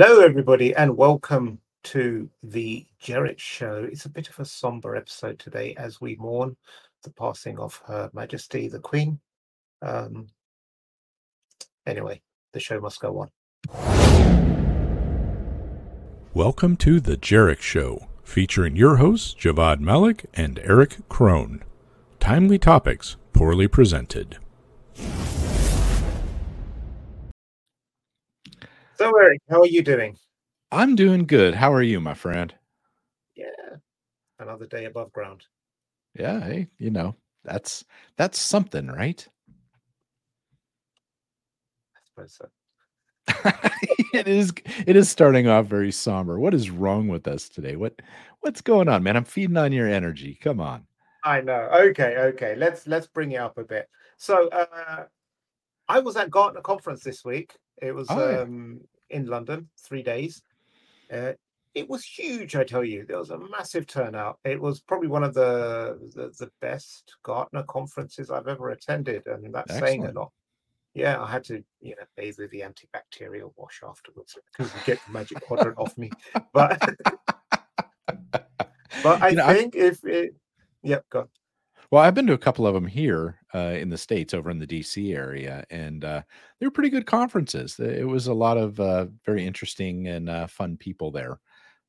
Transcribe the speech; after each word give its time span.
Hello, 0.00 0.20
everybody, 0.20 0.72
and 0.76 0.96
welcome 0.96 1.58
to 1.82 2.30
the 2.44 2.86
Jerich 3.02 3.40
Show. 3.40 3.88
It's 3.90 4.04
a 4.04 4.08
bit 4.08 4.28
of 4.28 4.38
a 4.38 4.44
somber 4.44 4.94
episode 4.94 5.40
today 5.40 5.74
as 5.76 6.00
we 6.00 6.14
mourn 6.14 6.56
the 7.02 7.10
passing 7.10 7.58
of 7.58 7.82
Her 7.84 8.08
Majesty 8.12 8.68
the 8.68 8.78
Queen. 8.78 9.18
Um, 9.82 10.28
anyway, 11.84 12.22
the 12.52 12.60
show 12.60 12.78
must 12.78 13.00
go 13.00 13.18
on. 13.18 13.30
Welcome 16.32 16.76
to 16.76 17.00
The 17.00 17.16
Jerich 17.16 17.62
Show, 17.62 18.06
featuring 18.22 18.76
your 18.76 18.98
hosts, 18.98 19.34
Javvad 19.34 19.80
Malik 19.80 20.26
and 20.32 20.60
Erich 20.60 21.08
Kron. 21.08 21.64
Timely 22.20 22.60
topics, 22.60 23.16
poorly 23.32 23.66
presented. 23.66 24.38
So, 28.98 29.16
Erich, 29.16 29.40
how 29.48 29.60
are 29.60 29.66
you 29.66 29.82
doing? 29.82 30.16
I'm 30.72 30.96
doing 30.96 31.24
good. 31.24 31.54
How 31.54 31.72
are 31.72 31.82
you, 31.82 32.00
my 32.00 32.14
friend? 32.14 32.52
Yeah, 33.36 33.76
another 34.40 34.66
day 34.66 34.86
above 34.86 35.12
ground. 35.12 35.44
Yeah, 36.18 36.40
hey, 36.40 36.66
you 36.78 36.90
know, 36.90 37.14
that's 37.44 37.84
that's 38.16 38.40
something, 38.40 38.88
right? 38.88 39.24
I 41.94 42.00
suppose 42.08 42.36
so. 42.36 42.48
it 44.12 44.26
is 44.26 44.52
it 44.84 44.96
is 44.96 45.08
starting 45.08 45.46
off 45.46 45.66
very 45.66 45.92
somber. 45.92 46.40
What 46.40 46.52
is 46.52 46.68
wrong 46.68 47.06
with 47.06 47.28
us 47.28 47.48
today? 47.48 47.76
What 47.76 48.02
what's 48.40 48.62
going 48.62 48.88
on, 48.88 49.04
man? 49.04 49.16
I'm 49.16 49.22
feeding 49.22 49.58
on 49.58 49.70
your 49.70 49.86
energy. 49.86 50.36
Come 50.42 50.58
on. 50.58 50.84
I 51.22 51.40
know. 51.40 51.70
Okay, 51.72 52.16
okay. 52.16 52.56
Let's 52.56 52.88
let's 52.88 53.06
bring 53.06 53.30
it 53.30 53.36
up 53.36 53.58
a 53.58 53.64
bit. 53.64 53.88
So, 54.16 54.48
uh, 54.48 55.04
I 55.86 56.00
was 56.00 56.16
at 56.16 56.32
Gartner 56.32 56.62
conference 56.62 57.04
this 57.04 57.24
week. 57.24 57.54
It 57.82 57.94
was 57.94 58.08
Oh, 58.10 58.30
yeah. 58.30 58.40
um, 58.40 58.80
in 59.10 59.26
London, 59.26 59.68
three 59.78 60.02
days. 60.02 60.42
Uh, 61.12 61.32
it 61.74 61.88
was 61.88 62.02
huge, 62.04 62.56
I 62.56 62.64
tell 62.64 62.84
you. 62.84 63.04
There 63.06 63.18
was 63.18 63.30
a 63.30 63.38
massive 63.38 63.86
turnout. 63.86 64.38
It 64.44 64.60
was 64.60 64.80
probably 64.80 65.08
one 65.08 65.22
of 65.24 65.34
the 65.34 65.98
the, 66.14 66.30
the 66.38 66.50
best 66.60 67.14
Gartner 67.22 67.62
conferences 67.64 68.30
I've 68.30 68.48
ever 68.48 68.70
attended, 68.70 69.26
and 69.26 69.54
that's 69.54 69.78
saying 69.78 70.06
a 70.06 70.12
lot. 70.12 70.32
Yeah, 70.94 71.22
I 71.22 71.30
had 71.30 71.44
to, 71.44 71.62
you 71.80 71.94
know, 71.96 72.02
bathe 72.16 72.38
with 72.38 72.50
the 72.50 72.62
antibacterial 72.62 73.52
wash 73.56 73.82
afterwards 73.86 74.36
because 74.56 74.74
you 74.74 74.80
get 74.84 74.98
the 75.06 75.12
magic 75.12 75.40
quadrant 75.42 75.78
off 75.78 75.96
me. 75.96 76.10
But 76.52 76.82
but 79.04 79.22
I 79.22 79.28
You 79.28 79.36
know, 79.36 79.54
think 79.54 79.76
if 79.76 80.04
it, 80.04 80.34
yep, 80.82 81.04
go. 81.10 81.20
on. 81.20 81.28
Well, 81.90 82.02
I've 82.02 82.14
been 82.14 82.26
to 82.26 82.34
a 82.34 82.38
couple 82.38 82.66
of 82.66 82.74
them 82.74 82.86
here 82.86 83.38
uh, 83.54 83.74
in 83.80 83.88
the 83.88 83.96
states, 83.96 84.34
over 84.34 84.50
in 84.50 84.58
the 84.58 84.66
DC 84.66 85.14
area, 85.14 85.64
and 85.70 86.04
uh, 86.04 86.22
they 86.60 86.66
were 86.66 86.70
pretty 86.70 86.90
good 86.90 87.06
conferences. 87.06 87.78
It 87.78 88.06
was 88.06 88.26
a 88.26 88.34
lot 88.34 88.58
of 88.58 88.78
uh, 88.78 89.06
very 89.24 89.46
interesting 89.46 90.06
and 90.06 90.28
uh, 90.28 90.46
fun 90.48 90.76
people 90.76 91.10
there. 91.10 91.40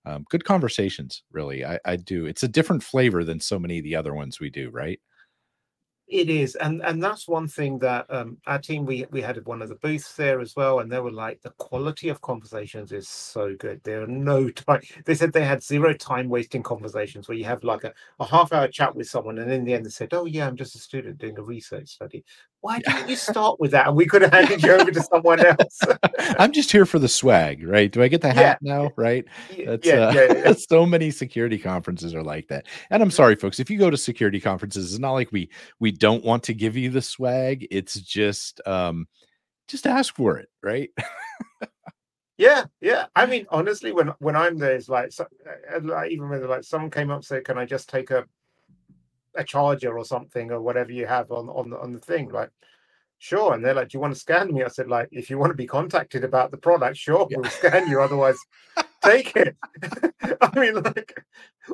Um, 0.05 0.25
good 0.29 0.45
conversations, 0.45 1.23
really. 1.31 1.65
I, 1.65 1.79
I 1.85 1.97
do. 1.97 2.25
It's 2.25 2.43
a 2.43 2.47
different 2.47 2.83
flavor 2.83 3.23
than 3.25 3.39
so 3.41 3.59
many 3.59 3.79
of 3.79 3.83
the 3.83 3.95
other 3.95 4.13
ones 4.13 4.39
we 4.39 4.49
do, 4.49 4.69
right? 4.69 4.99
It 6.11 6.27
is, 6.31 6.55
and 6.55 6.81
and 6.81 7.03
that's 7.03 7.27
one 7.27 7.47
thing 7.47 7.77
that 7.79 8.07
um, 8.09 8.39
our 8.47 8.57
team 8.57 8.83
we 8.85 9.05
we 9.11 9.21
had 9.21 9.45
one 9.45 9.61
of 9.61 9.69
the 9.69 9.75
booths 9.75 10.15
there 10.15 10.39
as 10.41 10.55
well, 10.55 10.79
and 10.79 10.91
they 10.91 10.99
were 10.99 11.11
like 11.11 11.41
the 11.43 11.51
quality 11.51 12.09
of 12.09 12.19
conversations 12.21 12.91
is 12.91 13.07
so 13.07 13.55
good. 13.55 13.83
There 13.83 14.01
are 14.01 14.07
no 14.07 14.49
time. 14.49 14.81
They 15.05 15.13
said 15.13 15.31
they 15.33 15.45
had 15.45 15.61
zero 15.61 15.93
time 15.93 16.27
wasting 16.27 16.63
conversations 16.63 17.27
where 17.27 17.37
you 17.37 17.45
have 17.45 17.63
like 17.63 17.83
a, 17.83 17.93
a 18.19 18.25
half 18.25 18.51
hour 18.51 18.67
chat 18.67 18.95
with 18.95 19.07
someone, 19.07 19.37
and 19.37 19.51
in 19.51 19.63
the 19.65 19.73
end 19.75 19.85
they 19.85 19.89
said, 19.91 20.11
"Oh 20.15 20.25
yeah, 20.25 20.47
I'm 20.47 20.55
just 20.57 20.73
a 20.75 20.79
student 20.79 21.19
doing 21.19 21.37
a 21.37 21.43
research 21.43 21.89
study." 21.89 22.25
Why 22.61 22.79
didn't 22.79 23.07
you 23.07 23.15
start 23.15 23.59
with 23.59 23.71
that? 23.71 23.87
And 23.87 23.95
we 23.95 24.05
could 24.05 24.21
have 24.21 24.33
handed 24.33 24.61
you 24.63 24.71
over 24.73 24.91
to 24.91 25.01
someone 25.01 25.39
else. 25.45 25.79
I'm 26.37 26.51
just 26.51 26.71
here 26.71 26.85
for 26.85 26.99
the 26.99 27.07
swag, 27.07 27.65
right? 27.65 27.91
Do 27.91 28.03
I 28.03 28.07
get 28.09 28.21
the 28.21 28.33
Yeah, 28.33 28.33
hat 28.33 28.59
now? 28.61 28.91
Right? 28.97 29.25
That's 29.65 29.87
yeah, 29.87 29.93
uh, 29.95 30.11
yeah, 30.13 30.33
yeah. 30.33 30.53
so 30.57 30.85
many 30.85 31.11
security 31.11 31.57
conferences 31.57 32.13
are 32.13 32.23
like 32.23 32.47
that. 32.49 32.67
And 32.89 33.01
I'm 33.01 33.11
sorry, 33.11 33.35
folks, 33.35 33.59
if 33.59 33.69
you 33.69 33.77
go 33.77 33.89
to 33.89 33.97
security 33.97 34.39
conferences, 34.41 34.91
it's 34.91 34.99
not 34.99 35.13
like 35.13 35.31
we 35.31 35.49
we 35.79 35.91
don't 35.91 36.23
want 36.25 36.43
to 36.43 36.53
give 36.53 36.75
you 36.75 36.89
the 36.89 37.01
swag. 37.01 37.67
It's 37.71 37.93
just 38.01 38.61
um 38.67 39.07
just 39.67 39.87
ask 39.87 40.15
for 40.15 40.37
it, 40.37 40.49
right? 40.61 40.89
Yeah, 42.37 42.65
yeah. 42.79 43.07
I 43.15 43.25
mean, 43.25 43.45
honestly, 43.49 43.91
when 43.91 44.13
when 44.19 44.35
I'm 44.35 44.57
there, 44.57 44.75
it's 44.75 44.87
like, 44.87 45.11
so, 45.11 45.25
uh, 45.45 45.79
like 45.83 46.11
even 46.11 46.29
when 46.29 46.47
like 46.47 46.63
someone 46.63 46.89
came 46.89 47.11
up 47.11 47.17
and 47.17 47.25
said, 47.25 47.43
"Can 47.43 47.57
I 47.57 47.65
just 47.65 47.89
take 47.89 48.11
a 48.11 48.25
a 49.35 49.44
charger 49.44 49.97
or 49.97 50.06
something 50.06 50.51
or 50.51 50.62
whatever 50.62 50.91
you 50.91 51.06
have 51.07 51.31
on 51.31 51.50
on 51.50 51.69
the 51.69 51.79
on 51.79 51.94
the 51.94 52.00
thing?" 52.00 52.29
Like, 52.29 52.50
sure. 53.19 53.53
And 53.53 53.63
they're 53.63 53.73
like, 53.73 53.90
"Do 53.90 53.97
you 53.97 54.01
want 54.01 54.13
to 54.13 54.19
scan 54.19 54.53
me?" 54.53 54.63
I 54.63 54.67
said, 54.69 54.88
"Like, 54.88 55.09
if 55.12 55.29
you 55.29 55.38
want 55.38 55.51
to 55.51 55.56
be 55.57 55.67
contacted 55.67 56.23
about 56.23 56.51
the 56.51 56.57
product, 56.57 56.97
sure, 56.97 57.28
Yeah. 57.29 57.38
we'll 57.39 57.50
scan 57.50 57.88
you. 57.88 58.01
Otherwise, 58.01 58.38
take 59.03 59.35
it." 59.35 59.56
I 60.41 60.59
mean, 60.59 60.75
like, 60.81 61.23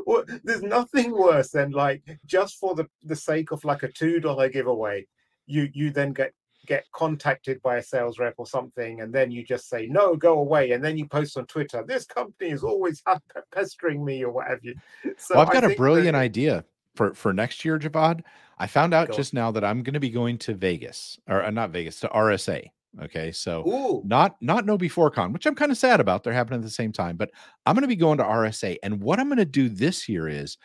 wha- 0.06 0.24
there's 0.44 0.64
nothing 0.64 1.12
worse 1.12 1.50
than 1.52 1.72
like 1.72 2.04
just 2.26 2.56
for 2.60 2.76
the 2.76 2.88
the 3.04 3.16
sake 3.16 3.52
of 3.52 3.64
like 3.66 3.84
a 3.84 3.92
two 3.92 4.20
dollar 4.20 4.50
giveaway, 4.50 5.06
you 5.46 5.70
you 5.74 5.92
then 5.92 6.14
get 6.14 6.34
get 6.68 6.84
contacted 6.94 7.62
by 7.62 7.76
a 7.78 7.84
sales 7.84 8.18
rep 8.18 8.34
or 8.38 8.48
something, 8.48 9.02
and 9.02 9.14
then 9.14 9.30
you 9.30 9.44
just 9.46 9.70
say 9.70 9.86
no, 9.86 10.16
go 10.16 10.40
away, 10.40 10.72
and 10.72 10.84
then 10.84 10.98
you 10.98 11.06
post 11.08 11.38
on 11.38 11.46
Twitter, 11.46 11.84
this 11.88 12.06
company 12.08 12.50
is 12.50 12.64
always 12.64 13.04
pestering 13.54 14.04
me 14.04 14.24
or 14.24 14.32
what 14.32 14.48
have 14.48 14.64
you. 14.64 14.74
So 15.18 15.36
well, 15.36 15.46
I've 15.46 15.54
got 15.54 15.64
a 15.64 15.68
think 15.68 15.78
that- 15.78 15.84
brilliant 15.84 16.16
idea 16.18 16.66
for 16.96 17.14
for 17.14 17.34
next 17.34 17.66
year, 17.66 17.78
Javvad. 17.80 18.22
I 18.58 18.68
found 18.68 18.94
out 18.94 19.10
Go 19.10 19.16
just 19.16 19.34
now 19.34 19.52
that 19.52 19.66
I'm 19.66 19.84
going 19.84 19.94
to 19.94 20.00
be 20.00 20.10
going 20.10 20.38
to 20.40 20.54
Vegas 20.54 21.20
or 21.28 21.44
uh, 21.44 21.52
not 21.52 21.72
Vegas 21.72 22.00
to 22.02 22.08
RSA. 22.08 22.68
Okay, 23.02 23.32
so 23.34 23.68
Ooh, 23.68 24.02
not 24.06 24.38
not 24.42 24.66
KnowBe4 24.66 25.14
con, 25.14 25.34
which 25.34 25.46
I'm 25.46 25.56
kind 25.56 25.72
of 25.72 25.78
sad 25.78 26.00
about. 26.00 26.24
They're 26.24 26.34
happening 26.34 26.60
at 26.60 26.64
the 26.64 26.70
same 26.70 26.94
time, 26.94 27.18
but 27.18 27.32
I'm 27.66 27.76
going 27.76 27.82
to 27.82 27.88
be 27.88 27.96
going 27.98 28.18
to 28.20 28.24
RSA, 28.24 28.78
and 28.84 29.02
what 29.02 29.20
I'm 29.20 29.28
going 29.28 29.38
to 29.38 29.46
do 29.46 29.68
this 29.68 30.08
year 30.08 30.30
is 30.30 30.58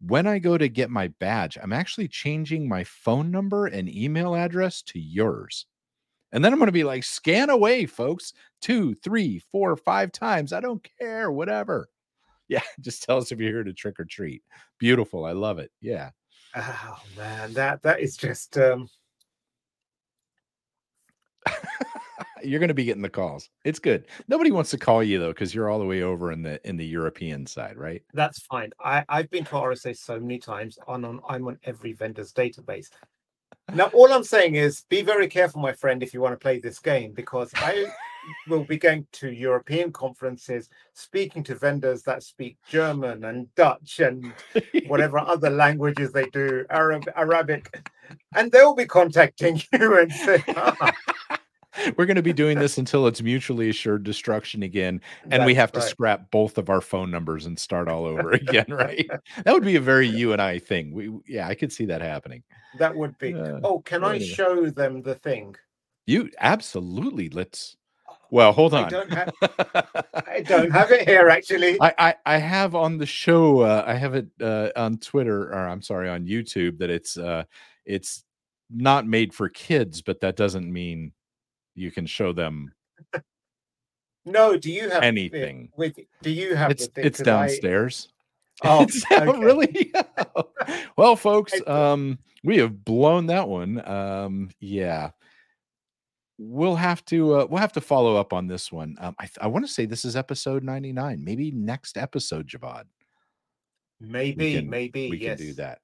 when 0.00 0.26
I 0.26 0.38
go 0.38 0.58
to 0.58 0.68
get 0.68 0.90
my 0.90 1.08
badge, 1.08 1.58
I'm 1.62 1.72
actually 1.72 2.08
changing 2.08 2.68
my 2.68 2.84
phone 2.84 3.30
number 3.30 3.66
and 3.66 3.88
email 3.88 4.34
address 4.34 4.82
to 4.82 4.98
yours. 4.98 5.66
And 6.32 6.44
then 6.44 6.52
I'm 6.52 6.58
going 6.58 6.66
to 6.66 6.72
be 6.72 6.84
like, 6.84 7.04
scan 7.04 7.48
away, 7.48 7.86
folks. 7.86 8.32
Two, 8.60 8.94
three, 8.94 9.40
four, 9.52 9.76
five 9.76 10.10
times. 10.10 10.52
I 10.52 10.60
don't 10.60 10.86
care. 10.98 11.30
Whatever. 11.30 11.88
Yeah. 12.48 12.62
Just 12.80 13.02
tell 13.02 13.18
us 13.18 13.32
if 13.32 13.38
you're 13.38 13.50
here 13.50 13.64
to 13.64 13.72
trick 13.72 13.98
or 13.98 14.04
treat. 14.04 14.42
Beautiful. 14.78 15.24
I 15.24 15.32
love 15.32 15.58
it. 15.58 15.70
Yeah. 15.80 16.10
oh 16.56 16.98
man, 17.16 17.52
that 17.54 17.82
that 17.82 18.00
is 18.00 18.16
just 18.16 18.56
um, 18.58 18.88
you're 22.44 22.60
going 22.60 22.68
to 22.68 22.74
be 22.74 22.84
getting 22.84 23.02
the 23.02 23.08
calls. 23.08 23.48
It's 23.64 23.78
good. 23.78 24.06
Nobody 24.28 24.50
wants 24.52 24.70
to 24.70 24.78
call 24.78 25.02
you 25.02 25.18
though, 25.18 25.32
because 25.32 25.54
you're 25.54 25.70
all 25.70 25.78
the 25.78 25.86
way 25.86 26.02
over 26.02 26.32
in 26.32 26.42
the 26.42 26.60
in 26.68 26.76
the 26.76 26.86
European 26.86 27.46
side, 27.46 27.76
right? 27.76 28.02
that's 28.12 28.40
fine. 28.42 28.70
I 28.78 29.04
I've 29.08 29.30
been 29.30 29.44
to 29.46 29.50
RSA 29.52 29.96
so 29.96 30.20
many 30.20 30.38
times. 30.38 30.78
On 30.86 31.04
on 31.04 31.20
I'm 31.28 31.46
on 31.48 31.58
every 31.64 31.92
vendor's 31.92 32.32
database. 32.32 32.88
Now, 33.72 33.86
all 33.86 34.12
I'm 34.12 34.24
saying 34.24 34.56
is 34.56 34.84
be 34.90 35.02
very 35.02 35.26
careful, 35.26 35.60
my 35.60 35.72
friend, 35.72 36.02
if 36.02 36.12
you 36.12 36.20
want 36.20 36.34
to 36.34 36.38
play 36.38 36.60
this 36.60 36.78
game, 36.78 37.12
because 37.12 37.50
I 37.54 37.86
will 38.48 38.64
be 38.64 38.76
going 38.76 39.06
to 39.12 39.30
European 39.30 39.92
conferences, 39.92 40.68
speaking 40.92 41.42
to 41.44 41.54
vendors 41.54 42.02
that 42.02 42.22
speak 42.22 42.56
German 42.68 43.24
and 43.24 43.52
Dutch 43.54 44.00
and 44.00 44.32
whatever 44.86 45.18
other 45.18 45.50
languages 45.50 46.12
they 46.12 46.26
do, 46.26 46.64
Arab, 46.70 47.04
Arabic, 47.16 47.84
and 48.34 48.50
they'll 48.52 48.74
be 48.74 48.86
contacting 48.86 49.60
you 49.72 49.98
and 49.98 50.12
say, 50.12 50.42
"Ah, 50.56 50.92
We're 51.96 52.06
going 52.06 52.16
to 52.16 52.22
be 52.22 52.32
doing 52.32 52.58
this 52.58 52.78
until 52.78 53.06
it's 53.06 53.20
mutually 53.20 53.68
assured 53.68 54.04
destruction 54.04 54.62
again, 54.62 55.00
and 55.30 55.44
we 55.44 55.54
have 55.54 55.72
to 55.72 55.80
right." 55.80 55.88
scrap 55.88 56.30
both 56.30 56.56
of 56.56 56.70
our 56.70 56.80
phone 56.80 57.10
numbers 57.10 57.46
and 57.46 57.58
start 57.58 57.88
all 57.88 58.04
over 58.04 58.30
again, 58.32 58.66
right? 58.68 59.08
That 59.44 59.52
would 59.52 59.64
be 59.64 59.76
a 59.76 59.80
very 59.80 60.06
you 60.06 60.32
and 60.32 60.40
I 60.40 60.58
thing. 60.58 60.92
We, 60.92 61.12
yeah, 61.26 61.48
I 61.48 61.54
could 61.54 61.72
see 61.72 61.86
that 61.86 62.00
happening. 62.00 62.42
That 62.78 62.94
would 62.94 63.18
be. 63.18 63.34
Uh, 63.34 63.60
oh, 63.64 63.80
can 63.80 64.04
I 64.04 64.18
show 64.18 64.70
them 64.70 65.02
the 65.02 65.16
thing? 65.16 65.56
You 66.06 66.30
absolutely. 66.38 67.28
Let's. 67.30 67.76
Well, 68.30 68.52
hold 68.52 68.74
I 68.74 68.84
on. 68.84 68.90
don't 68.90 69.12
have. 69.12 69.32
I 70.26 70.40
don't 70.42 70.70
have 70.70 70.90
it 70.90 71.08
here 71.08 71.28
actually. 71.28 71.76
I, 71.80 71.92
I 71.98 72.14
I 72.26 72.38
have 72.38 72.74
on 72.74 72.98
the 72.98 73.06
show. 73.06 73.60
Uh, 73.60 73.84
I 73.86 73.94
have 73.94 74.14
it 74.14 74.26
uh, 74.40 74.70
on 74.76 74.98
Twitter, 74.98 75.50
or 75.52 75.68
I'm 75.68 75.82
sorry, 75.82 76.08
on 76.08 76.26
YouTube. 76.26 76.78
That 76.78 76.90
it's 76.90 77.16
uh, 77.16 77.44
it's 77.84 78.24
not 78.70 79.06
made 79.06 79.32
for 79.34 79.48
kids, 79.48 80.02
but 80.02 80.20
that 80.20 80.36
doesn't 80.36 80.72
mean 80.72 81.12
you 81.76 81.90
can 81.90 82.06
show 82.06 82.32
them 82.32 82.72
No, 84.24 84.56
do 84.56 84.70
you 84.72 84.88
have 84.88 85.02
anything. 85.02 85.68
With 85.76 85.98
do 86.22 86.30
you 86.30 86.54
have 86.56 86.70
It's 86.70 86.86
the 86.86 86.92
thing? 86.92 87.04
it's 87.06 87.18
'Cause 87.18 87.28
I- 87.28 87.30
downstairs. 87.46 88.08
Oh, 88.62 88.82
It's 88.84 89.04
okay. 89.10 89.38
really? 89.38 89.92
well, 90.96 91.16
folks, 91.16 91.52
um, 91.66 92.18
we 92.44 92.56
have 92.58 92.84
blown 92.84 93.26
that 93.26 93.48
one. 93.48 93.86
Um, 93.86 94.50
yeah. 94.60 95.10
We'll 96.38 96.74
have 96.76 97.04
to 97.06 97.34
uh, 97.34 97.46
we'll 97.48 97.60
have 97.60 97.72
to 97.74 97.80
follow 97.80 98.16
up 98.16 98.32
on 98.32 98.46
this 98.48 98.72
one. 98.72 98.96
Um, 99.00 99.14
I, 99.18 99.24
th- 99.26 99.38
I 99.40 99.46
want 99.46 99.64
to 99.66 99.72
say 99.72 99.86
this 99.86 100.04
is 100.04 100.16
episode 100.16 100.64
99. 100.64 101.22
Maybe 101.22 101.50
next 101.52 101.96
episode, 101.96 102.48
Javvad. 102.48 102.84
Maybe, 104.00 104.54
can- 104.54 104.68
maybe 104.68 105.10
We 105.10 105.18
yes. 105.18 105.38
can 105.38 105.46
do 105.46 105.54
that. 105.54 105.78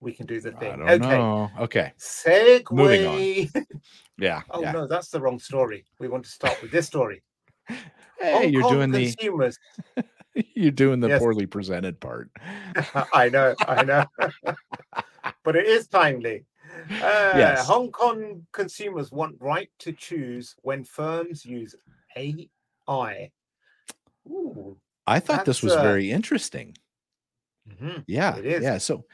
We 0.00 0.12
can 0.12 0.26
do 0.26 0.40
the 0.40 0.52
thing. 0.52 0.80
Okay. 0.82 0.98
know. 0.98 1.50
Okay. 1.60 1.92
Segue. 1.98 3.50
Yeah. 4.16 4.42
oh 4.50 4.62
yeah. 4.62 4.70
no, 4.70 4.86
that's 4.86 5.08
the 5.08 5.20
wrong 5.20 5.40
story. 5.40 5.84
We 5.98 6.06
want 6.06 6.24
to 6.24 6.30
start 6.30 6.62
with 6.62 6.70
this 6.70 6.86
story. 6.86 7.22
Hey, 8.20 8.32
Hong 8.32 8.52
you're 8.52 8.62
Kong 8.62 8.72
doing 8.74 8.90
the 8.92 9.12
consumers. 9.12 9.58
you're 10.54 10.70
doing 10.70 11.00
the 11.00 11.08
Yes. 11.08 11.18
poorly 11.18 11.46
presented 11.46 11.98
part. 11.98 12.30
I 13.12 13.28
know, 13.28 13.56
I 13.66 13.82
know, 13.82 14.04
but 15.42 15.56
it 15.56 15.66
is 15.66 15.88
timely. 15.88 16.44
Uh, 16.74 17.32
Yes. 17.36 17.66
Hong 17.66 17.90
Kong 17.92 18.46
consumers 18.52 19.12
want 19.12 19.36
right 19.40 19.70
to 19.80 19.92
choose 19.92 20.54
when 20.62 20.84
firms 20.84 21.44
use 21.44 21.74
AI. 22.16 23.30
Ooh. 24.26 24.76
I 25.06 25.20
thought 25.20 25.44
this 25.44 25.62
was 25.62 25.74
uh, 25.74 25.82
very 25.82 26.10
interesting. 26.10 26.76
mhm. 27.68 28.04
Yeah, 28.06 28.36
It 28.36 28.46
is. 28.46 28.62
yeah. 28.62 28.78
So, 28.78 29.04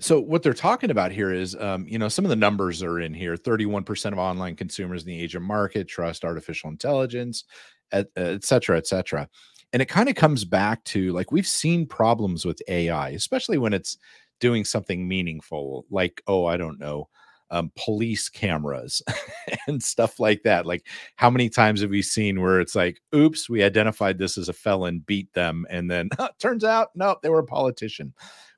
so 0.00 0.20
what 0.20 0.42
they're 0.42 0.54
talking 0.54 0.90
about 0.90 1.12
here 1.12 1.32
is, 1.32 1.54
um, 1.56 1.86
you 1.86 1.98
know, 1.98 2.08
some 2.08 2.24
of 2.24 2.28
the 2.30 2.36
numbers 2.36 2.82
are 2.82 3.00
in 3.00 3.14
here. 3.14 3.36
Thirty-one 3.36 3.84
percent 3.84 4.12
of 4.12 4.18
online 4.18 4.56
consumers 4.56 5.02
in 5.02 5.08
the 5.08 5.22
Asian 5.22 5.42
market 5.42 5.86
trust 5.86 6.24
artificial 6.24 6.70
intelligence, 6.70 7.44
et, 7.92 8.06
et 8.16 8.44
cetera, 8.44 8.76
et 8.78 8.86
cetera. 8.86 9.28
And 9.72 9.82
it 9.82 9.86
kind 9.86 10.08
of 10.08 10.14
comes 10.14 10.44
back 10.44 10.82
to 10.84 11.12
like 11.12 11.32
we've 11.32 11.46
seen 11.46 11.86
problems 11.86 12.44
with 12.44 12.62
AI, 12.68 13.10
especially 13.10 13.58
when 13.58 13.72
it's 13.72 13.98
doing 14.44 14.62
something 14.62 15.08
meaningful, 15.08 15.86
like 15.88 16.22
oh, 16.26 16.44
I 16.44 16.58
don't 16.58 16.78
know, 16.78 17.08
um, 17.50 17.72
police 17.82 18.28
cameras 18.28 19.00
and 19.66 19.82
stuff 19.82 20.20
like 20.20 20.42
that. 20.42 20.66
Like, 20.66 20.86
how 21.16 21.30
many 21.30 21.48
times 21.48 21.80
have 21.80 21.88
we 21.88 22.02
seen 22.02 22.42
where 22.42 22.60
it's 22.60 22.74
like, 22.74 23.00
oops, 23.14 23.48
we 23.48 23.62
identified 23.62 24.18
this 24.18 24.36
as 24.36 24.50
a 24.50 24.52
felon, 24.52 25.02
beat 25.06 25.32
them, 25.32 25.64
and 25.70 25.90
then 25.90 26.10
turns 26.38 26.62
out, 26.62 26.88
no, 26.94 27.16
they 27.22 27.30
were 27.30 27.38
a 27.38 27.44
politician, 27.44 28.12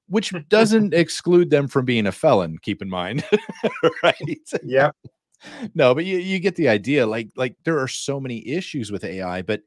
which 0.09 0.35
doesn't 0.49 0.93
exclude 1.03 1.51
them 1.51 1.69
from 1.69 1.85
being 1.85 2.09
a 2.09 2.13
felon. 2.13 2.59
Keep 2.63 2.83
in 2.83 2.91
mind, 2.91 3.25
right? 4.03 4.41
Yeah. 4.65 4.91
no, 5.77 5.95
but 5.95 6.05
you, 6.05 6.19
you 6.19 6.41
get 6.41 6.57
the 6.57 6.69
idea. 6.69 7.07
Like, 7.07 7.29
like 7.37 7.55
there 7.63 7.79
are 7.79 7.89
so 7.89 8.19
many 8.19 8.45
issues 8.49 8.91
with 8.91 9.05
AI, 9.05 9.43
but 9.43 9.61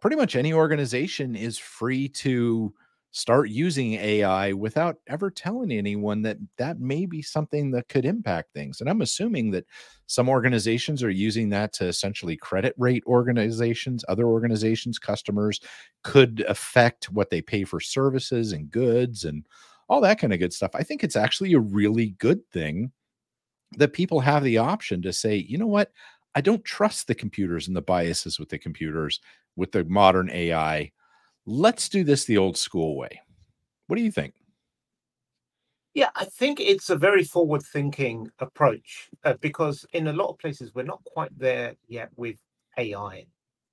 pretty 0.00 0.16
much 0.16 0.34
any 0.34 0.54
organization 0.54 1.36
is 1.36 1.58
free 1.58 2.08
to 2.08 2.72
start 3.16 3.48
using 3.48 3.94
AI 3.94 4.52
without 4.52 4.96
ever 5.06 5.30
telling 5.30 5.72
anyone 5.72 6.20
that 6.20 6.36
that 6.58 6.78
may 6.80 7.06
be 7.06 7.22
something 7.22 7.70
that 7.70 7.88
could 7.88 8.04
impact 8.04 8.52
things. 8.52 8.78
And 8.78 8.90
I'm 8.90 9.00
assuming 9.00 9.50
that 9.52 9.64
some 10.06 10.28
organizations 10.28 11.02
are 11.02 11.08
using 11.08 11.48
that 11.48 11.72
to 11.74 11.86
essentially 11.86 12.36
credit 12.36 12.74
rate 12.76 13.02
organizations, 13.06 14.04
other 14.06 14.26
organizations, 14.26 14.98
customers 14.98 15.60
could 16.02 16.44
affect 16.46 17.06
what 17.06 17.30
they 17.30 17.40
pay 17.40 17.64
for 17.64 17.80
services 17.80 18.52
and 18.52 18.70
goods 18.70 19.24
and 19.24 19.46
all 19.88 20.02
that 20.02 20.18
kind 20.20 20.34
of 20.34 20.38
good 20.38 20.52
stuff. 20.52 20.72
I 20.74 20.82
think 20.82 21.02
it's 21.02 21.16
actually 21.16 21.54
a 21.54 21.58
really 21.58 22.10
good 22.18 22.46
thing 22.52 22.92
that 23.78 23.94
people 23.94 24.20
have 24.20 24.44
the 24.44 24.58
option 24.58 25.00
to 25.00 25.12
say, 25.14 25.36
you 25.36 25.56
know 25.56 25.66
what? 25.66 25.90
I 26.34 26.42
don't 26.42 26.64
trust 26.66 27.06
the 27.06 27.14
computers 27.14 27.66
and 27.66 27.74
the 27.74 27.80
biases 27.80 28.38
with 28.38 28.50
the 28.50 28.58
computers 28.58 29.20
with 29.56 29.72
the 29.72 29.84
modern 29.84 30.30
AI. 30.30 30.92
Let's 31.46 31.88
do 31.88 32.02
this 32.02 32.24
the 32.24 32.38
old 32.38 32.56
school 32.56 32.96
way. 32.96 33.20
What 33.86 33.96
do 33.96 34.02
you 34.02 34.10
think? 34.10 34.34
Yeah, 35.94 36.10
I 36.14 36.26
think 36.26 36.60
it's 36.60 36.90
a 36.90 36.96
very 36.96 37.24
forward 37.24 37.62
thinking 37.62 38.28
approach 38.40 39.08
uh, 39.24 39.34
because 39.40 39.86
in 39.92 40.08
a 40.08 40.12
lot 40.12 40.28
of 40.28 40.38
places 40.38 40.74
we're 40.74 40.82
not 40.82 41.02
quite 41.04 41.30
there 41.38 41.74
yet 41.88 42.10
with 42.16 42.36
AI. 42.76 43.24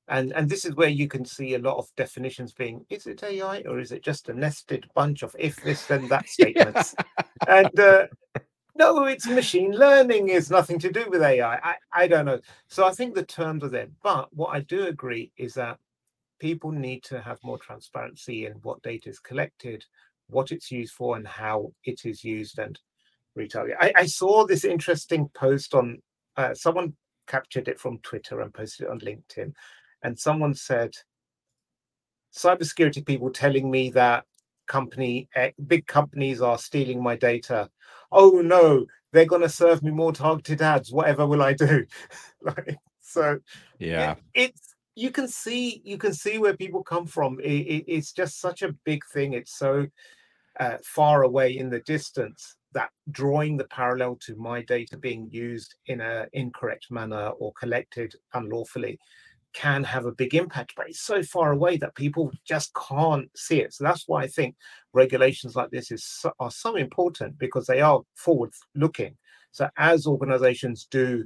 And 0.07 0.31
and 0.33 0.49
this 0.49 0.65
is 0.65 0.75
where 0.75 0.89
you 0.89 1.07
can 1.07 1.25
see 1.25 1.55
a 1.55 1.59
lot 1.59 1.77
of 1.77 1.87
definitions 1.97 2.53
being 2.53 2.85
is 2.89 3.07
it 3.07 3.23
AI 3.23 3.63
or 3.67 3.79
is 3.79 3.91
it 3.91 4.03
just 4.03 4.29
a 4.29 4.33
nested 4.33 4.85
bunch 4.93 5.23
of 5.23 5.35
if 5.39 5.61
this 5.63 5.85
then 5.87 6.07
that 6.09 6.29
statements? 6.29 6.95
and 7.47 7.77
uh, 7.79 8.07
no, 8.75 9.03
it's 9.05 9.27
machine 9.27 9.71
learning 9.71 10.29
is 10.29 10.49
nothing 10.49 10.79
to 10.79 10.91
do 10.91 11.05
with 11.09 11.21
AI. 11.21 11.55
I, 11.55 11.75
I 11.91 12.07
don't 12.07 12.25
know. 12.25 12.39
So 12.67 12.85
I 12.85 12.91
think 12.91 13.15
the 13.15 13.25
terms 13.25 13.63
are 13.63 13.69
there. 13.69 13.87
But 14.01 14.33
what 14.33 14.55
I 14.55 14.61
do 14.61 14.85
agree 14.87 15.31
is 15.37 15.53
that 15.55 15.77
people 16.43 16.73
need 16.73 17.01
to 17.01 17.21
have 17.21 17.39
more 17.41 17.57
transparency 17.57 18.45
in 18.47 18.51
what 18.63 18.83
data 18.83 19.07
is 19.09 19.17
collected, 19.17 19.85
what 20.27 20.51
it's 20.51 20.69
used 20.69 20.93
for, 20.93 21.15
and 21.15 21.25
how 21.25 21.71
it 21.85 22.01
is 22.03 22.21
used 22.21 22.59
and 22.59 22.77
retarget. 23.37 23.77
I, 23.79 23.93
I 23.95 24.05
saw 24.05 24.45
this 24.45 24.65
interesting 24.65 25.29
post 25.29 25.73
on 25.73 25.99
uh, 26.35 26.53
someone 26.53 26.97
captured 27.27 27.69
it 27.69 27.79
from 27.79 27.97
Twitter 27.99 28.41
and 28.41 28.53
posted 28.53 28.87
it 28.87 28.91
on 28.91 28.99
LinkedIn, 28.99 29.53
and 30.03 30.19
someone 30.19 30.53
said, 30.53 30.91
"Cybersecurity 32.35 33.05
people 33.05 33.31
telling 33.31 33.71
me 33.71 33.89
that 33.91 34.25
company, 34.67 35.29
eh, 35.35 35.51
big 35.65 35.87
companies 35.87 36.41
are 36.41 36.57
stealing 36.57 37.01
my 37.01 37.15
data. 37.15 37.69
Oh 38.11 38.41
no, 38.43 38.85
they're 39.13 39.25
going 39.33 39.43
to 39.43 39.49
serve 39.49 39.81
me 39.81 39.91
more 39.91 40.11
targeted 40.11 40.61
ads. 40.61 40.91
Whatever 40.91 41.25
will 41.25 41.41
I 41.41 41.53
do?" 41.53 41.85
like 42.41 42.75
so 42.99 43.39
Yeah. 43.79 44.12
it- 44.12 44.51
it's 44.51 44.73
you 44.95 45.12
can 45.12 45.27
see 45.27 45.81
you 45.83 45.97
can 45.97 46.13
see 46.13 46.38
where 46.38 46.55
people 46.55 46.83
come 46.83 47.07
from 47.07 47.39
it, 47.39 47.51
it- 47.51 47.85
it's 47.88 48.12
just 48.12 48.39
such 48.39 48.62
a 48.62 48.73
big 48.85 49.01
thing 49.13 49.33
it's 49.33 49.57
so 49.57 49.88
uh, 50.59 50.77
far 50.85 51.23
away 51.23 51.57
in 51.57 51.69
the 51.69 51.79
distance 51.81 52.55
that 52.73 52.89
drawing 53.12 53.57
the 53.57 53.65
parallel 53.65 54.17
to 54.21 54.35
my 54.35 54.62
data 54.63 54.97
being 54.97 55.27
used 55.31 55.75
in 55.88 56.01
a 56.01 56.27
incorrect 56.33 56.88
manner 56.91 57.29
or 57.39 57.53
collected 57.53 58.13
unlawfully 58.33 59.00
can 59.53 59.83
have 59.83 60.05
a 60.05 60.12
big 60.12 60.35
impact 60.35 60.73
but 60.75 60.88
it's 60.89 61.01
so 61.01 61.23
far 61.23 61.51
away 61.51 61.77
that 61.77 61.95
people 61.95 62.31
just 62.45 62.71
can't 62.89 63.29
see 63.38 63.62
it. 63.62 63.73
So 63.73 63.83
that's 63.83 64.07
why 64.07 64.23
i 64.23 64.27
think 64.27 64.55
regulations 64.93 65.55
like 65.55 65.69
this 65.71 65.91
is 65.91 66.25
are 66.39 66.51
so 66.51 66.75
important 66.75 67.38
because 67.39 67.67
they 67.67 67.81
are 67.81 68.01
forward 68.15 68.51
looking 68.75 69.17
so 69.51 69.69
as 69.77 70.07
organizations 70.07 70.88
do 70.89 71.25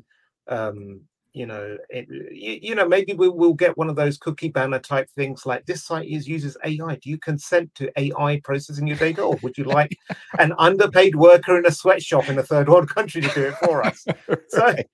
um, 0.50 1.02
you 1.34 1.46
know, 1.46 1.78
it, 1.90 2.08
you, 2.10 2.60
you 2.62 2.76
know, 2.76 2.88
maybe 2.88 3.14
we 3.14 3.30
will 3.30 3.54
get 3.54 3.78
one 3.78 3.90
of 3.90 3.96
those 3.96 4.18
cookie 4.18 4.50
banner 4.50 4.80
type 4.80 5.10
things 5.12 5.46
like 5.46 5.66
this 5.66 5.84
site 5.84 6.08
is 6.08 6.28
uses 6.28 6.58
AI. 6.64 6.96
Do 6.96 7.10
you 7.10 7.18
consent 7.18 7.74
to 7.76 7.92
AI 8.00 8.42
processing 8.44 8.88
your 8.88 8.98
data, 8.98 9.22
or 9.22 9.38
would 9.44 9.58
you 9.58 9.64
like 9.80 9.98
an 10.40 10.54
underpaid 10.58 11.16
worker 11.16 11.58
in 11.58 11.66
a 11.66 11.72
sweatshop 11.72 12.30
in 12.30 12.40
a 12.40 12.44
third 12.44 12.70
world 12.70 12.90
country 12.90 13.22
to 13.22 13.30
do 13.30 13.46
it 13.48 13.56
for 13.58 13.86
us? 13.86 14.06
So- 14.50 14.60
right. 14.60 14.88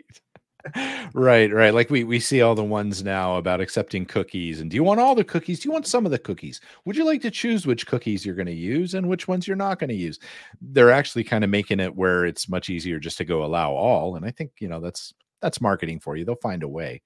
right, 1.13 1.51
right. 1.53 1.73
Like 1.73 1.89
we 1.89 2.03
we 2.05 2.19
see 2.19 2.41
all 2.41 2.55
the 2.55 2.63
ones 2.63 3.03
now 3.03 3.35
about 3.35 3.59
accepting 3.59 4.05
cookies. 4.05 4.61
And 4.61 4.69
do 4.71 4.75
you 4.75 4.83
want 4.83 4.99
all 4.99 5.13
the 5.13 5.23
cookies? 5.23 5.59
Do 5.59 5.67
you 5.67 5.73
want 5.73 5.87
some 5.87 6.05
of 6.05 6.11
the 6.11 6.19
cookies? 6.19 6.61
Would 6.85 6.95
you 6.95 7.05
like 7.05 7.21
to 7.23 7.31
choose 7.31 7.67
which 7.67 7.85
cookies 7.85 8.25
you're 8.25 8.35
going 8.35 8.45
to 8.47 8.53
use 8.53 8.93
and 8.93 9.09
which 9.09 9.27
ones 9.27 9.45
you're 9.45 9.57
not 9.57 9.77
going 9.77 9.89
to 9.89 9.95
use? 9.95 10.19
They're 10.61 10.91
actually 10.91 11.25
kind 11.25 11.43
of 11.43 11.49
making 11.49 11.81
it 11.81 11.93
where 11.93 12.25
it's 12.25 12.47
much 12.47 12.69
easier 12.69 12.97
just 12.99 13.17
to 13.17 13.25
go 13.25 13.43
allow 13.43 13.71
all. 13.73 14.15
And 14.15 14.25
I 14.25 14.31
think 14.31 14.51
you 14.59 14.69
know 14.69 14.79
that's 14.79 15.13
that's 15.43 15.61
marketing 15.61 15.99
for 15.99 16.15
you. 16.15 16.25
They'll 16.25 16.35
find 16.37 16.63
a 16.63 16.67
way. 16.67 17.03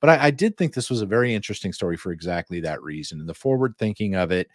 But 0.00 0.10
I, 0.10 0.26
I 0.26 0.30
did 0.30 0.56
think 0.56 0.72
this 0.72 0.88
was 0.88 1.02
a 1.02 1.06
very 1.06 1.34
interesting 1.34 1.72
story 1.74 1.96
for 1.96 2.12
exactly 2.12 2.60
that 2.60 2.82
reason 2.82 3.20
and 3.20 3.28
the 3.28 3.34
forward 3.34 3.74
thinking 3.78 4.14
of 4.14 4.30
it. 4.30 4.48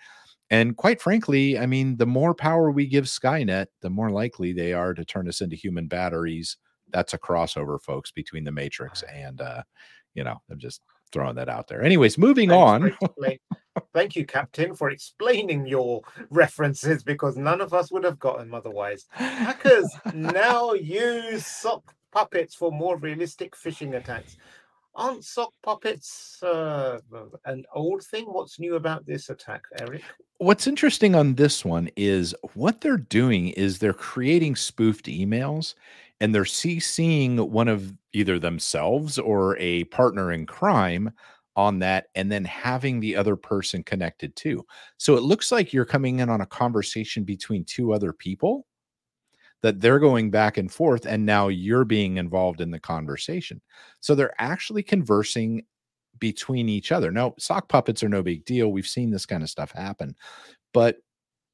And 0.50 0.75
quite 0.77 1.01
frankly, 1.01 1.60
I 1.60 1.65
mean, 1.65 1.98
the 1.98 2.06
more 2.06 2.34
power 2.34 2.72
we 2.72 2.88
give 2.88 3.06
Skynet, 3.06 3.68
the 3.82 3.89
more 3.89 4.10
likely 4.10 4.54
they 4.54 4.74
are 4.74 4.94
to 4.94 5.06
turn 5.06 5.27
us 5.27 5.42
into 5.42 5.56
human 5.56 5.88
batteries. 5.88 6.58
That's 6.92 7.13
a 7.13 7.20
crossover, 7.20 7.82
folks, 7.82 8.12
between 8.12 8.44
the 8.44 8.51
Matrix 8.51 9.04
and, 9.04 9.42
uh, 9.42 9.63
you 10.13 10.24
know, 10.24 10.38
I'm 10.50 10.60
just 10.60 10.82
throwing 11.12 11.36
that 11.36 11.50
out 11.50 11.68
there. 11.68 11.84
Anyways, 11.84 12.18
moving 12.18 12.50
Thanks 12.50 12.98
on. 13.01 13.34
Thank 13.94 14.15
you, 14.15 14.25
Captain, 14.25 14.75
for 14.75 14.89
explaining 14.89 15.65
your 15.65 16.01
references 16.30 17.04
because 17.04 17.38
none 17.38 17.60
of 17.60 17.74
us 17.74 17.92
would 17.92 18.04
have 18.04 18.20
got 18.20 18.38
them 18.38 18.54
otherwise. 18.54 19.06
Hackers 19.12 19.89
now 20.13 20.74
use 20.74 21.46
sock 21.46 21.94
puppets 22.15 22.55
for 22.55 22.72
more 22.72 22.98
realistic 22.98 23.55
phishing 23.55 23.95
attacks. 23.98 24.38
Aren't 24.95 25.25
sock 25.25 25.51
puppets 25.62 26.41
uh, 26.41 27.00
an 27.43 27.65
old 27.74 28.01
thing? 28.03 28.25
What's 28.27 28.57
new 28.57 28.75
about 28.75 29.05
this 29.05 29.29
attack, 29.29 29.63
Erich? 29.79 30.03
What's 30.38 30.67
interesting 30.67 31.13
on 31.13 31.36
this 31.36 31.65
one 31.65 31.89
is 31.98 32.34
what 32.53 32.79
they're 32.79 32.98
doing 32.98 33.50
is 33.50 33.77
they're 33.77 33.93
creating 33.93 34.55
spoofed 34.55 35.07
emails 35.07 35.75
and 36.22 36.34
they're 36.34 36.43
CCing 36.43 37.50
one 37.50 37.67
of 37.67 37.93
either 38.13 38.39
themselves 38.39 39.19
or 39.19 39.57
a 39.57 39.84
partner 39.86 40.31
in 40.31 40.45
crime 40.45 41.12
on 41.57 41.79
that 41.79 42.07
and 42.15 42.31
then 42.31 42.45
having 42.45 43.01
the 43.01 43.17
other 43.17 43.36
person 43.36 43.84
connected 43.84 44.34
too. 44.38 44.65
So 44.98 45.15
it 45.15 45.24
looks 45.24 45.51
like 45.51 45.74
you're 45.74 45.84
coming 45.84 46.19
in 46.19 46.29
on 46.29 46.39
a 46.39 46.45
conversation 46.45 47.25
between 47.25 47.65
two 47.65 47.93
other 47.93 48.13
people 48.13 48.65
that 49.65 49.81
they're 49.81 49.98
going 49.98 50.29
back 50.29 50.57
and 50.57 50.72
forth 50.72 51.07
and 51.07 51.25
now 51.25 51.48
you're 51.48 51.86
being 51.86 52.17
involved 52.17 52.62
in 52.62 52.69
the 52.69 52.79
conversation. 52.79 53.60
So 54.00 54.13
they're 54.13 54.39
actually 54.39 54.84
conversing 54.84 55.63
between 56.19 56.69
each 56.69 56.91
other. 56.91 57.10
Now, 57.10 57.34
sock 57.39 57.67
puppets 57.67 58.03
are 58.03 58.10
no 58.10 58.22
big 58.22 58.45
deal. 58.45 58.72
We've 58.72 58.86
seen 58.86 59.10
this 59.10 59.25
kind 59.25 59.41
of 59.41 59.50
stuff 59.50 59.72
happen, 59.72 60.15
but 60.72 60.98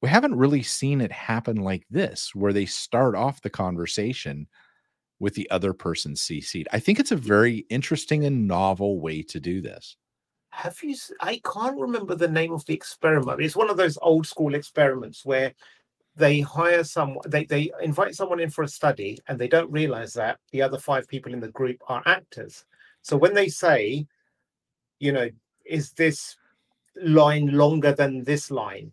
we 0.01 0.10
haven't 0.10 0.36
really 0.36 0.62
seen 0.62 1.00
it 1.00 1.13
happen 1.13 1.56
like 1.56 1.86
this, 1.89 2.36
where 2.36 2.51
they 2.51 2.65
start 2.65 3.15
off 3.15 3.39
the 3.39 3.50
conversation 3.50 4.46
with 5.22 5.34
the 5.36 5.50
other 5.50 5.72
person 5.72 6.13
CC'd. 6.13 6.68
I 6.74 6.80
think 6.80 7.00
it's 7.00 7.13
a 7.13 7.15
very 7.15 7.60
interesting 7.70 8.25
and 8.25 8.46
novel 8.46 9.00
way 9.00 9.22
to 9.24 9.39
do 9.39 9.62
this. 9.62 9.96
Have 10.50 10.77
you? 10.84 10.98
I 11.22 11.39
can't 11.46 11.80
remember 11.80 12.15
the 12.15 12.27
name 12.27 12.51
of 12.51 12.65
the 12.65 12.74
experiment. 12.74 13.39
It's 13.39 13.56
one 13.56 13.70
of 13.70 13.77
those 13.77 13.98
old 14.01 14.27
school 14.27 14.53
experiments 14.53 15.24
where 15.24 15.53
they 16.22 16.40
hire 16.40 16.84
someone, 16.84 17.24
they, 17.28 17.46
they 17.46 17.72
invite 17.82 18.13
someone 18.13 18.40
in 18.40 18.51
for 18.51 18.63
a 18.63 18.68
study, 18.68 19.18
and 19.28 19.40
they 19.40 19.48
don't 19.48 19.72
realize 19.72 20.13
that 20.13 20.38
the 20.51 20.62
other 20.62 20.78
five 20.78 21.08
people 21.08 21.34
in 21.34 21.40
the 21.40 21.50
group 21.50 21.82
are 21.88 22.04
actors. 22.06 22.63
So 23.01 23.18
when 23.18 23.34
they 23.34 23.48
say, 23.48 24.06
you 25.00 25.12
know, 25.12 25.30
is 25.66 25.94
this 25.94 26.38
line 27.04 27.48
longer 27.48 27.92
than 27.92 28.24
this 28.24 28.51
line? 28.51 28.92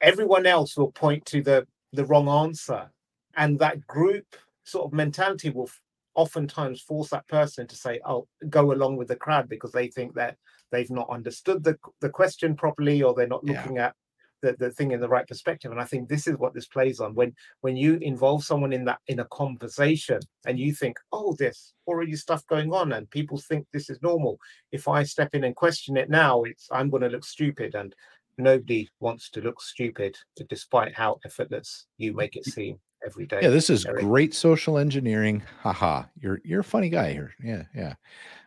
Everyone 0.00 0.44
else 0.44 0.76
will 0.76 0.90
point 0.90 1.24
to 1.26 1.40
the 1.40 1.66
the 1.92 2.04
wrong 2.04 2.28
answer, 2.28 2.90
and 3.36 3.56
that 3.60 3.86
group 3.86 4.26
sort 4.64 4.86
of 4.86 4.92
mentality 4.92 5.50
will 5.50 5.70
oftentimes 6.16 6.80
force 6.80 7.10
that 7.10 7.28
person 7.28 7.68
to 7.68 7.76
say, 7.76 8.00
"Oh, 8.04 8.26
go 8.50 8.72
along 8.72 8.96
with 8.96 9.06
the 9.06 9.22
crowd," 9.24 9.48
because 9.48 9.70
they 9.70 9.86
think 9.86 10.14
that 10.14 10.36
they've 10.72 10.90
not 10.90 11.08
understood 11.10 11.62
the 11.62 11.78
the 12.00 12.10
question 12.10 12.56
properly, 12.56 13.04
or 13.04 13.14
they're 13.14 13.28
not 13.28 13.44
looking 13.44 13.76
yeah. 13.76 13.86
at 13.86 13.94
the, 14.42 14.54
the 14.58 14.70
thing 14.70 14.92
in 14.92 15.00
the 15.00 15.08
right 15.08 15.26
perspective. 15.26 15.72
And 15.72 15.80
I 15.80 15.84
think 15.84 16.08
this 16.08 16.26
is 16.26 16.36
what 16.36 16.54
this 16.54 16.66
plays 16.66 17.00
on. 17.00 17.14
When 17.14 17.34
when 17.62 17.76
you 17.76 17.98
involve 18.02 18.44
someone 18.44 18.72
in 18.72 18.84
that 18.84 19.00
in 19.08 19.20
a 19.20 19.24
conversation 19.26 20.20
and 20.46 20.58
you 20.58 20.72
think, 20.72 20.98
"Oh, 21.12 21.34
there's 21.38 21.74
already 21.86 22.16
stuff 22.16 22.46
going 22.46 22.72
on," 22.72 22.92
and 22.92 23.10
people 23.10 23.38
think 23.38 23.66
this 23.72 23.90
is 23.90 24.02
normal. 24.02 24.38
If 24.72 24.88
I 24.88 25.02
step 25.04 25.34
in 25.34 25.44
and 25.44 25.56
question 25.56 25.96
it 25.96 26.10
now, 26.10 26.42
it's 26.42 26.68
I'm 26.70 26.90
going 26.90 27.02
to 27.02 27.08
look 27.08 27.24
stupid, 27.24 27.74
and 27.74 27.94
nobody 28.38 28.88
wants 29.00 29.30
to 29.30 29.40
look 29.40 29.60
stupid, 29.60 30.16
despite 30.48 30.94
how 30.94 31.18
effortless 31.24 31.86
you 31.98 32.12
make 32.12 32.36
it 32.36 32.44
seem 32.44 32.78
every 33.04 33.26
day. 33.26 33.40
Yeah, 33.42 33.50
this 33.50 33.70
is 33.70 33.86
Erich. 33.86 34.04
great 34.04 34.34
social 34.34 34.78
engineering. 34.78 35.42
Haha, 35.60 36.04
you're 36.18 36.40
you're 36.44 36.60
a 36.60 36.64
funny 36.64 36.88
guy 36.88 37.12
here. 37.12 37.34
Yeah, 37.42 37.64
yeah. 37.74 37.94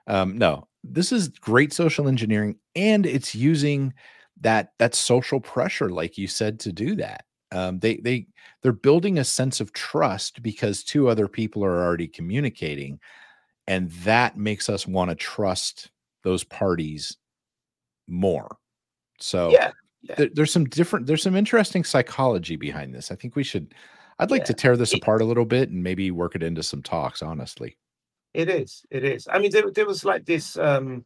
Um, 0.07 0.37
no, 0.37 0.67
this 0.83 1.11
is 1.11 1.29
great 1.29 1.73
social 1.73 2.07
engineering, 2.07 2.57
and 2.75 3.05
it's 3.05 3.35
using 3.35 3.93
that 4.41 4.73
that 4.79 4.95
social 4.95 5.39
pressure, 5.39 5.89
like 5.89 6.17
you 6.17 6.27
said, 6.27 6.59
to 6.61 6.71
do 6.71 6.95
that. 6.95 7.25
Um, 7.51 7.79
they 7.79 7.97
they 7.97 8.27
they're 8.61 8.71
building 8.71 9.17
a 9.17 9.23
sense 9.23 9.59
of 9.59 9.73
trust 9.73 10.41
because 10.41 10.83
two 10.83 11.07
other 11.09 11.27
people 11.27 11.63
are 11.63 11.83
already 11.83 12.07
communicating, 12.07 12.99
and 13.67 13.89
that 14.03 14.37
makes 14.37 14.69
us 14.69 14.87
want 14.87 15.09
to 15.09 15.15
trust 15.15 15.91
those 16.23 16.43
parties 16.43 17.17
more. 18.07 18.57
So 19.19 19.49
yeah, 19.49 19.71
yeah. 20.01 20.15
Th- 20.15 20.31
there's 20.33 20.51
some 20.51 20.65
different 20.65 21.07
there's 21.07 21.23
some 21.23 21.35
interesting 21.35 21.83
psychology 21.83 22.55
behind 22.55 22.93
this. 22.93 23.11
I 23.11 23.15
think 23.15 23.35
we 23.35 23.43
should 23.43 23.73
I'd 24.19 24.31
like 24.31 24.41
yeah. 24.41 24.45
to 24.45 24.53
tear 24.53 24.77
this 24.77 24.93
apart 24.93 25.21
a 25.21 25.25
little 25.25 25.45
bit 25.45 25.69
and 25.69 25.83
maybe 25.83 26.09
work 26.11 26.35
it 26.35 26.43
into 26.43 26.63
some 26.63 26.81
talks, 26.81 27.21
honestly. 27.21 27.77
It 28.33 28.49
is. 28.49 28.85
It 28.89 29.03
is. 29.03 29.27
I 29.31 29.39
mean, 29.39 29.51
there, 29.51 29.69
there 29.71 29.85
was 29.85 30.03
like 30.03 30.25
this. 30.25 30.57
Um, 30.57 31.05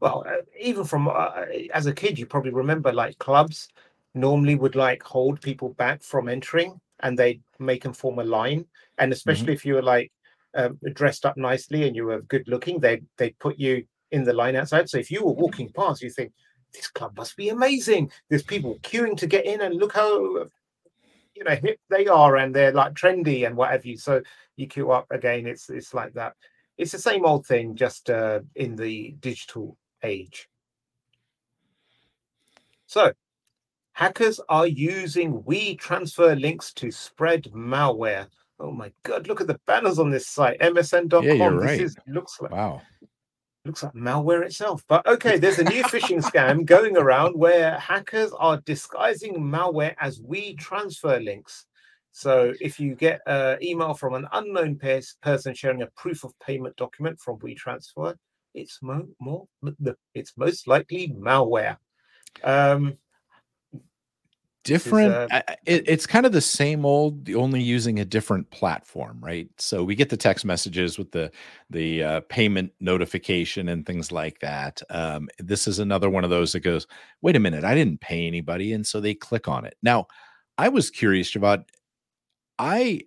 well, 0.00 0.24
uh, 0.26 0.42
even 0.60 0.84
from 0.84 1.08
uh, 1.08 1.44
as 1.72 1.86
a 1.86 1.94
kid, 1.94 2.18
you 2.18 2.26
probably 2.26 2.52
remember 2.52 2.92
like 2.92 3.18
clubs 3.18 3.68
normally 4.14 4.54
would 4.54 4.76
like 4.76 5.02
hold 5.02 5.40
people 5.40 5.70
back 5.70 6.02
from 6.02 6.28
entering, 6.28 6.80
and 7.00 7.18
they'd 7.18 7.42
make 7.58 7.82
them 7.82 7.92
form 7.92 8.18
a 8.18 8.24
line. 8.24 8.66
And 8.98 9.08
mm-hmm. 9.08 9.12
especially 9.12 9.44
mm-hmm. 9.44 9.52
if 9.52 9.66
you 9.66 9.74
were 9.74 9.82
like 9.82 10.12
um, 10.54 10.78
dressed 10.94 11.24
up 11.24 11.36
nicely 11.36 11.86
and 11.86 11.96
you 11.96 12.04
were 12.04 12.22
good 12.22 12.48
looking, 12.48 12.80
they 12.80 13.02
they 13.16 13.30
put 13.30 13.58
you 13.58 13.84
in 14.10 14.24
the 14.24 14.32
line 14.32 14.56
outside. 14.56 14.88
So 14.88 14.98
if 14.98 15.10
you 15.10 15.24
were 15.24 15.32
walking 15.32 15.70
past, 15.72 16.02
you 16.02 16.10
think 16.10 16.32
this 16.74 16.88
club 16.88 17.16
must 17.16 17.36
be 17.36 17.50
amazing. 17.50 18.10
There's 18.28 18.42
people 18.42 18.78
queuing 18.82 19.16
to 19.18 19.26
get 19.26 19.46
in, 19.46 19.60
and 19.60 19.76
look 19.76 19.92
how 19.92 20.46
you 21.34 21.44
know 21.44 21.54
hip 21.54 21.78
they 21.90 22.06
are 22.06 22.36
and 22.36 22.54
they're 22.54 22.72
like 22.72 22.94
trendy 22.94 23.46
and 23.46 23.56
whatever 23.56 23.88
you 23.88 23.96
so 23.96 24.20
you 24.56 24.66
queue 24.66 24.90
up 24.90 25.06
again 25.10 25.46
it's 25.46 25.70
it's 25.70 25.94
like 25.94 26.12
that 26.12 26.34
it's 26.78 26.92
the 26.92 26.98
same 26.98 27.24
old 27.24 27.46
thing 27.46 27.74
just 27.74 28.10
uh, 28.10 28.40
in 28.56 28.76
the 28.76 29.14
digital 29.20 29.76
age 30.02 30.48
so 32.86 33.12
hackers 33.92 34.40
are 34.48 34.66
using 34.66 35.42
WeTransfer 35.42 36.40
links 36.40 36.72
to 36.74 36.90
spread 36.90 37.44
malware 37.54 38.26
oh 38.60 38.70
my 38.70 38.92
god 39.02 39.26
look 39.28 39.40
at 39.40 39.46
the 39.46 39.60
banners 39.66 39.98
on 39.98 40.10
this 40.10 40.28
site 40.28 40.58
msn.com 40.60 41.24
yeah, 41.24 41.32
you're 41.32 41.50
right. 41.52 41.78
this 41.78 41.92
is, 41.92 41.96
looks 42.06 42.40
like 42.40 42.52
wow 42.52 42.80
looks 43.64 43.82
like 43.82 43.92
malware 43.92 44.44
itself. 44.44 44.84
But 44.88 45.06
okay, 45.06 45.38
there's 45.38 45.58
a 45.58 45.64
new 45.64 45.82
phishing 45.84 46.22
scam 46.30 46.64
going 46.64 46.96
around 46.96 47.36
where 47.36 47.78
hackers 47.78 48.32
are 48.32 48.60
disguising 48.64 49.34
malware 49.36 49.94
as 50.00 50.20
WeTransfer 50.20 51.24
links. 51.24 51.66
So 52.12 52.52
if 52.60 52.78
you 52.78 52.94
get 52.94 53.20
an 53.26 53.62
email 53.62 53.94
from 53.94 54.14
an 54.14 54.28
unknown 54.32 54.78
person 54.78 55.54
sharing 55.54 55.82
a 55.82 55.86
proof 55.96 56.24
of 56.24 56.38
payment 56.40 56.76
document 56.76 57.18
from 57.20 57.38
WeTransfer, 57.38 58.14
it's 58.54 58.78
mo- 58.82 59.08
more 59.20 59.46
it's 60.14 60.32
most 60.36 60.66
likely 60.66 61.08
malware. 61.08 61.76
Um, 62.44 62.98
different 64.64 65.12
is, 65.12 65.32
uh, 65.32 65.42
it, 65.66 65.88
it's 65.88 66.06
kind 66.06 66.24
of 66.24 66.32
the 66.32 66.40
same 66.40 66.86
old 66.86 67.28
only 67.30 67.60
using 67.60 67.98
a 67.98 68.04
different 68.04 68.48
platform 68.50 69.18
right? 69.20 69.48
So 69.58 69.82
we 69.82 69.94
get 69.94 70.08
the 70.08 70.16
text 70.16 70.44
messages 70.44 70.98
with 70.98 71.10
the 71.10 71.30
the 71.70 72.02
uh, 72.02 72.20
payment 72.28 72.72
notification 72.80 73.68
and 73.68 73.84
things 73.84 74.12
like 74.12 74.38
that. 74.40 74.82
Um, 74.90 75.28
this 75.38 75.66
is 75.66 75.78
another 75.78 76.10
one 76.10 76.24
of 76.24 76.30
those 76.30 76.52
that 76.52 76.60
goes 76.60 76.86
wait 77.22 77.36
a 77.36 77.40
minute 77.40 77.64
i 77.64 77.74
didn't 77.74 78.00
pay 78.00 78.26
anybody 78.26 78.72
and 78.72 78.86
so 78.86 79.00
they 79.00 79.14
click 79.14 79.48
on 79.48 79.64
it. 79.64 79.76
Now 79.82 80.06
i 80.58 80.68
was 80.68 80.90
curious 80.90 81.34
about 81.34 81.64
i 82.58 83.00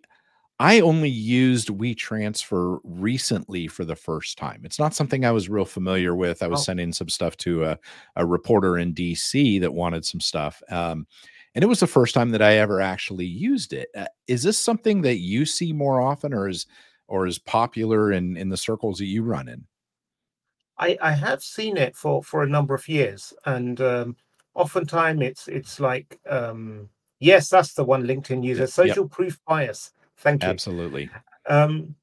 i 0.59 0.79
only 0.79 1.09
used 1.09 1.69
WeTransfer 1.69 2.79
recently 2.83 3.67
for 3.67 3.85
the 3.85 3.95
first 3.95 4.37
time 4.37 4.61
it's 4.63 4.79
not 4.79 4.93
something 4.93 5.25
i 5.25 5.31
was 5.31 5.49
real 5.49 5.65
familiar 5.65 6.15
with 6.15 6.41
i 6.43 6.47
was 6.47 6.61
oh. 6.61 6.63
sending 6.63 6.93
some 6.93 7.09
stuff 7.09 7.35
to 7.37 7.65
a, 7.65 7.79
a 8.15 8.25
reporter 8.25 8.77
in 8.77 8.93
dc 8.93 9.59
that 9.61 9.73
wanted 9.73 10.05
some 10.05 10.19
stuff 10.19 10.61
um, 10.69 11.05
and 11.55 11.63
it 11.63 11.67
was 11.67 11.79
the 11.79 11.87
first 11.87 12.13
time 12.13 12.29
that 12.31 12.41
I 12.41 12.57
ever 12.57 12.81
actually 12.81 13.25
used 13.25 13.71
it. 13.71 13.87
Uh, 13.95 14.07
is 14.27 14.43
this 14.43 14.57
something 14.57 15.01
that 15.03 15.19
you 15.19 15.45
see 15.45 15.71
more 15.71 16.01
often, 16.01 16.33
or 16.33 16.49
is 16.49 16.67
or 17.07 17.25
is 17.25 17.39
popular 17.39 18.11
in 18.11 18.35
in 18.37 18.49
the 18.49 18.57
circles 18.57 18.99
that 18.99 19.05
you 19.05 19.23
run 19.23 19.47
in? 19.47 19.65
I, 20.77 20.97
I 21.01 21.13
have 21.13 21.41
seen 21.41 21.77
it 21.77 21.95
for 21.95 22.21
for 22.21 22.43
a 22.43 22.49
number 22.49 22.75
of 22.75 22.87
years, 22.89 23.33
and 23.45 23.79
um, 23.79 24.17
oftentimes 24.53 25.21
it's 25.21 25.47
it's 25.47 25.79
like 25.79 26.19
um, 26.29 26.89
yes, 27.19 27.47
that's 27.47 27.73
the 27.73 27.85
one 27.85 28.05
LinkedIn 28.05 28.43
user 28.43 28.67
social 28.67 29.05
yep. 29.05 29.11
proof 29.11 29.39
bias. 29.47 29.93
Thank 30.17 30.43
you. 30.43 30.49
Absolutely. 30.49 31.09
Um, 31.47 31.95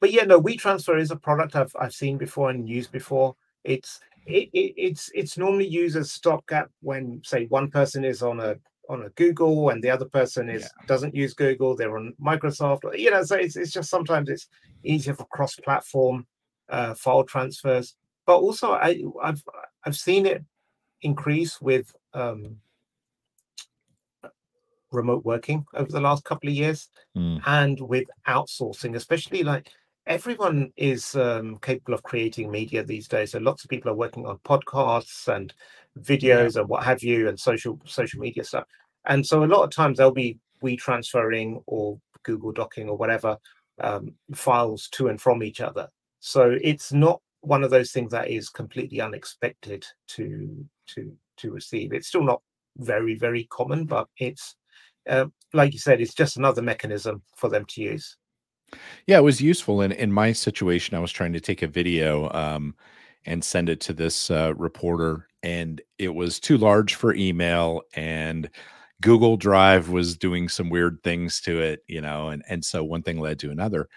but 0.00 0.12
yeah, 0.12 0.24
no, 0.24 0.40
WeTransfer 0.40 0.98
is 0.98 1.10
a 1.10 1.16
product 1.16 1.56
I've 1.56 1.74
I've 1.78 1.94
seen 1.94 2.16
before 2.16 2.50
and 2.50 2.68
used 2.68 2.90
before. 2.90 3.36
It's 3.64 4.00
it, 4.26 4.48
it, 4.52 4.74
it's 4.76 5.10
it's 5.14 5.36
normally 5.36 5.66
used 5.66 5.96
as 5.96 6.12
stopgap 6.12 6.70
when 6.80 7.20
say 7.24 7.46
one 7.46 7.70
person 7.70 8.04
is 8.04 8.22
on 8.22 8.40
a 8.40 8.56
on 8.88 9.02
a 9.02 9.10
Google 9.10 9.70
and 9.70 9.82
the 9.82 9.90
other 9.90 10.04
person 10.04 10.50
is 10.50 10.62
yeah. 10.62 10.86
doesn't 10.86 11.14
use 11.14 11.32
Google, 11.32 11.76
they're 11.76 11.96
on 11.96 12.12
Microsoft. 12.20 12.80
You 12.98 13.12
know, 13.12 13.22
so 13.22 13.36
it's, 13.36 13.56
it's 13.56 13.72
just 13.72 13.88
sometimes 13.88 14.28
it's 14.28 14.48
easier 14.82 15.14
for 15.14 15.26
cross-platform 15.26 16.26
uh, 16.68 16.94
file 16.94 17.22
transfers. 17.22 17.94
But 18.26 18.38
also, 18.38 18.72
I, 18.72 19.02
have 19.22 19.42
I've 19.84 19.96
seen 19.96 20.26
it 20.26 20.44
increase 21.02 21.60
with 21.60 21.94
um, 22.14 22.56
remote 24.92 25.24
working 25.24 25.64
over 25.74 25.90
the 25.90 26.00
last 26.00 26.24
couple 26.24 26.48
of 26.48 26.56
years, 26.56 26.88
mm. 27.16 27.40
and 27.46 27.80
with 27.80 28.08
outsourcing, 28.28 28.96
especially 28.96 29.42
like 29.42 29.70
everyone 30.06 30.72
is 30.76 31.14
um, 31.14 31.58
capable 31.62 31.94
of 31.94 32.02
creating 32.02 32.50
media 32.50 32.82
these 32.82 33.08
days. 33.08 33.32
So 33.32 33.38
lots 33.38 33.64
of 33.64 33.70
people 33.70 33.90
are 33.90 33.94
working 33.94 34.26
on 34.26 34.38
podcasts 34.38 35.28
and 35.28 35.52
videos 36.00 36.54
yeah. 36.54 36.60
and 36.60 36.68
what 36.68 36.84
have 36.84 37.02
you, 37.02 37.28
and 37.28 37.38
social 37.38 37.78
social 37.84 38.20
media 38.20 38.44
stuff. 38.44 38.64
And 39.06 39.26
so 39.26 39.44
a 39.44 39.46
lot 39.46 39.62
of 39.62 39.70
times 39.70 39.98
they'll 39.98 40.10
be 40.10 40.38
we 40.62 40.76
transferring 40.76 41.62
or 41.66 41.98
Google 42.22 42.52
Docking 42.52 42.88
or 42.88 42.96
whatever 42.96 43.36
um, 43.80 44.14
files 44.34 44.88
to 44.92 45.08
and 45.08 45.20
from 45.20 45.42
each 45.42 45.60
other. 45.60 45.88
So 46.20 46.56
it's 46.62 46.92
not 46.92 47.20
one 47.40 47.64
of 47.64 47.70
those 47.70 47.92
things 47.92 48.12
that 48.12 48.28
is 48.28 48.50
completely 48.50 49.00
unexpected 49.00 49.86
to 50.08 50.66
to 50.88 51.16
to 51.38 51.50
receive. 51.50 51.92
It's 51.92 52.08
still 52.08 52.24
not 52.24 52.42
very 52.76 53.14
very 53.14 53.44
common, 53.44 53.84
but 53.86 54.08
it's 54.18 54.56
uh, 55.10 55.26
like 55.52 55.72
you 55.72 55.78
said, 55.78 56.00
it's 56.00 56.14
just 56.14 56.36
another 56.36 56.62
mechanism 56.62 57.22
for 57.36 57.50
them 57.50 57.64
to 57.66 57.82
use. 57.82 58.16
Yeah, 59.06 59.18
it 59.18 59.24
was 59.24 59.40
useful. 59.40 59.82
In 59.82 59.92
in 59.92 60.12
my 60.12 60.32
situation, 60.32 60.96
I 60.96 61.00
was 61.00 61.12
trying 61.12 61.32
to 61.32 61.40
take 61.40 61.62
a 61.62 61.66
video 61.66 62.30
um, 62.32 62.74
and 63.26 63.44
send 63.44 63.68
it 63.68 63.80
to 63.80 63.92
this 63.92 64.30
uh, 64.30 64.54
reporter, 64.56 65.26
and 65.42 65.80
it 65.98 66.14
was 66.14 66.38
too 66.38 66.56
large 66.56 66.94
for 66.94 67.14
email, 67.14 67.82
and 67.94 68.48
Google 69.00 69.36
Drive 69.36 69.88
was 69.88 70.16
doing 70.16 70.48
some 70.48 70.70
weird 70.70 71.02
things 71.02 71.40
to 71.42 71.60
it, 71.60 71.80
you 71.88 72.00
know, 72.00 72.28
and 72.28 72.44
and 72.48 72.64
so 72.64 72.84
one 72.84 73.02
thing 73.02 73.18
led 73.18 73.38
to 73.40 73.50
another. 73.50 73.88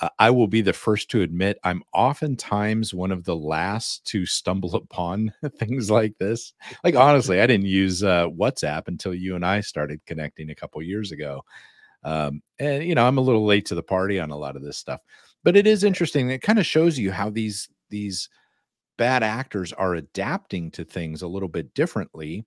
Uh, 0.00 0.08
I 0.18 0.30
will 0.30 0.46
be 0.46 0.62
the 0.62 0.72
first 0.72 1.10
to 1.10 1.22
admit 1.22 1.58
I'm 1.62 1.82
oftentimes 1.92 2.94
one 2.94 3.12
of 3.12 3.24
the 3.24 3.36
last 3.36 4.04
to 4.06 4.24
stumble 4.26 4.74
upon 4.76 5.32
things 5.58 5.90
like 5.90 6.16
this. 6.18 6.52
Like 6.84 6.94
honestly, 6.96 7.40
I 7.40 7.46
didn't 7.46 7.66
use 7.66 8.02
uh, 8.02 8.28
WhatsApp 8.28 8.88
until 8.88 9.14
you 9.14 9.36
and 9.36 9.44
I 9.44 9.60
started 9.60 10.00
connecting 10.06 10.50
a 10.50 10.54
couple 10.54 10.82
years 10.82 11.12
ago, 11.12 11.44
um, 12.04 12.42
and 12.58 12.84
you 12.84 12.94
know 12.94 13.06
I'm 13.06 13.18
a 13.18 13.22
little 13.22 13.44
late 13.44 13.66
to 13.66 13.74
the 13.74 13.82
party 13.82 14.18
on 14.20 14.30
a 14.30 14.36
lot 14.38 14.56
of 14.56 14.62
this 14.62 14.78
stuff. 14.78 15.00
But 15.44 15.56
it 15.56 15.66
is 15.66 15.84
interesting. 15.84 16.30
It 16.30 16.42
kind 16.42 16.58
of 16.58 16.66
shows 16.66 16.98
you 16.98 17.12
how 17.12 17.30
these 17.30 17.68
these 17.90 18.28
bad 18.98 19.22
actors 19.22 19.72
are 19.72 19.94
adapting 19.94 20.70
to 20.72 20.84
things 20.84 21.22
a 21.22 21.28
little 21.28 21.48
bit 21.48 21.74
differently 21.74 22.44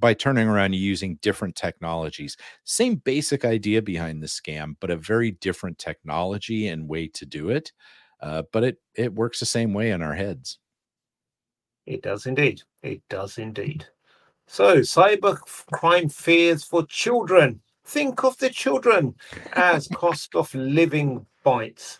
by 0.00 0.14
turning 0.14 0.48
around 0.48 0.74
using 0.74 1.18
different 1.22 1.56
technologies. 1.56 2.36
Same 2.64 2.96
basic 2.96 3.44
idea 3.44 3.82
behind 3.82 4.22
the 4.22 4.26
scam, 4.26 4.76
but 4.80 4.90
a 4.90 4.96
very 4.96 5.32
different 5.32 5.78
technology 5.78 6.68
and 6.68 6.88
way 6.88 7.08
to 7.08 7.26
do 7.26 7.50
it. 7.50 7.72
Uh, 8.20 8.42
but 8.52 8.64
it 8.64 8.78
it 8.94 9.14
works 9.14 9.40
the 9.40 9.46
same 9.46 9.74
way 9.74 9.90
in 9.90 10.02
our 10.02 10.14
heads. 10.14 10.58
It 11.86 12.02
does 12.02 12.26
indeed. 12.26 12.62
It 12.82 13.02
does 13.08 13.38
indeed. 13.38 13.86
So, 14.46 14.78
cyber 14.78 15.38
crime 15.70 16.08
fears 16.08 16.64
for 16.64 16.86
children. 16.86 17.60
Think 17.84 18.24
of 18.24 18.38
the 18.38 18.50
children 18.50 19.14
as 19.52 19.88
cost 19.88 20.34
of 20.34 20.54
living 20.54 21.26
bites. 21.42 21.98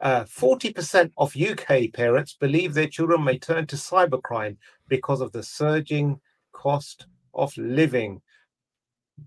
Uh, 0.00 0.24
40% 0.24 1.12
of 1.16 1.34
UK 1.36 1.92
parents 1.92 2.36
believe 2.38 2.74
their 2.74 2.86
children 2.86 3.24
may 3.24 3.38
turn 3.38 3.66
to 3.68 3.76
cybercrime 3.76 4.56
because 4.88 5.20
of 5.20 5.32
the 5.32 5.42
surging 5.42 6.20
cost 6.52 7.06
of 7.34 7.56
living. 7.56 8.20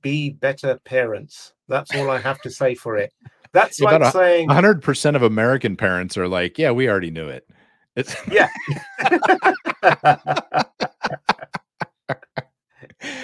Be 0.02 0.32
better 0.32 0.80
parents. 0.84 1.54
That's 1.68 1.96
all 1.96 2.10
I 2.10 2.20
have 2.20 2.42
to 2.42 2.50
say 2.50 2.76
for 2.76 2.98
it. 2.98 3.14
That's 3.54 3.80
Yeah, 3.80 3.86
like 3.86 3.96
about 3.98 4.14
saying, 4.14 4.50
100% 4.50 5.16
of 5.16 5.24
American 5.24 5.76
parents 5.78 6.18
are 6.18 6.28
like, 6.28 6.58
yeah, 6.58 6.72
we 6.72 6.90
already 6.90 7.12
knew 7.12 7.28
it. 7.28 7.48
It's 7.96 8.16
yeah. 8.32 8.50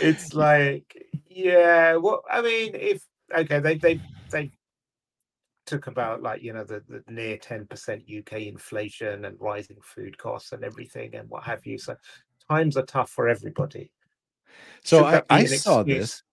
it's 0.02 0.34
like, 0.34 0.96
yeah. 1.30 1.96
Well, 1.98 2.24
I 2.30 2.42
mean, 2.42 2.72
if 2.74 3.04
okay, 3.36 3.60
they 3.60 3.78
they 3.78 4.00
they 4.32 4.52
took 5.66 5.88
about 5.88 6.22
like 6.22 6.42
you 6.42 6.54
know 6.54 6.64
the, 6.64 6.84
the 6.90 7.04
near 7.12 7.38
ten 7.38 7.66
percent 7.68 8.04
UK 8.04 8.42
inflation 8.42 9.26
and 9.26 9.38
rising 9.40 9.78
food 9.84 10.18
costs 10.18 10.52
and 10.52 10.64
everything 10.64 11.16
and 11.16 11.30
what 11.30 11.44
have 11.44 11.66
you. 11.66 11.78
So 11.78 11.96
times 12.50 12.76
are 12.76 12.86
tough 12.86 13.12
for 13.12 13.30
everybody. 13.30 13.92
So 14.84 15.06
I, 15.06 15.22
I 15.30 15.46
saw 15.46 15.80
excuse? 15.82 16.00
this. 16.00 16.24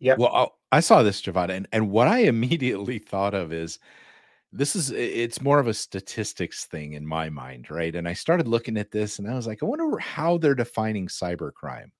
Yeah. 0.00 0.14
Well, 0.18 0.34
I- 0.34 0.76
I 0.76 0.80
saw 0.80 1.02
this, 1.02 1.20
Javada, 1.20 1.50
and, 1.50 1.68
and 1.70 1.90
what 1.90 2.08
I 2.08 2.18
immediately 2.34 2.98
thought 2.98 3.34
of 3.34 3.52
is 3.52 3.78
this 4.54 4.74
is 4.76 4.90
it's 4.90 5.40
more 5.42 5.58
of 5.58 5.66
a 5.66 5.74
statistics 5.74 6.64
thing 6.66 6.94
in 6.94 7.06
my 7.06 7.28
mind, 7.28 7.70
right? 7.70 7.94
And 7.94 8.08
I 8.08 8.14
started 8.14 8.48
looking 8.48 8.76
at 8.78 8.90
this 8.90 9.18
and 9.18 9.28
I 9.30 9.34
was 9.34 9.46
like, 9.46 9.62
I 9.62 9.66
wonder 9.66 9.98
how 9.98 10.38
they're 10.38 10.54
defining 10.54 11.08
cybercrime. 11.08 11.90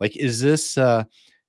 Like, 0.00 0.16
is 0.16 0.40
this 0.40 0.76
uh 0.78 1.04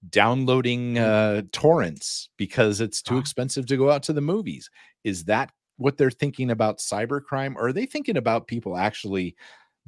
downloading 0.09 0.97
uh 0.99 1.41
torrents 1.51 2.29
because 2.37 2.81
it's 2.81 3.01
too 3.01 3.15
Ah. 3.15 3.19
expensive 3.19 3.65
to 3.67 3.77
go 3.77 3.89
out 3.91 4.03
to 4.03 4.13
the 4.13 4.21
movies? 4.21 4.69
Is 5.03 5.25
that 5.25 5.51
what 5.77 5.97
they're 5.97 6.11
thinking 6.11 6.51
about 6.51 6.79
cybercrime? 6.79 7.55
Or 7.55 7.67
are 7.67 7.73
they 7.73 7.85
thinking 7.85 8.17
about 8.17 8.47
people 8.47 8.77
actually 8.77 9.35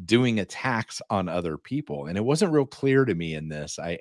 doing 0.03 0.39
attacks 0.39 1.01
on 1.10 1.29
other 1.29 1.58
people? 1.58 2.08
And 2.08 2.17
it 2.17 2.25
wasn't 2.25 2.51
real 2.51 2.65
clear 2.65 3.05
to 3.05 3.15
me 3.15 3.36
in 3.36 3.47
this. 3.49 3.79
I 3.79 3.99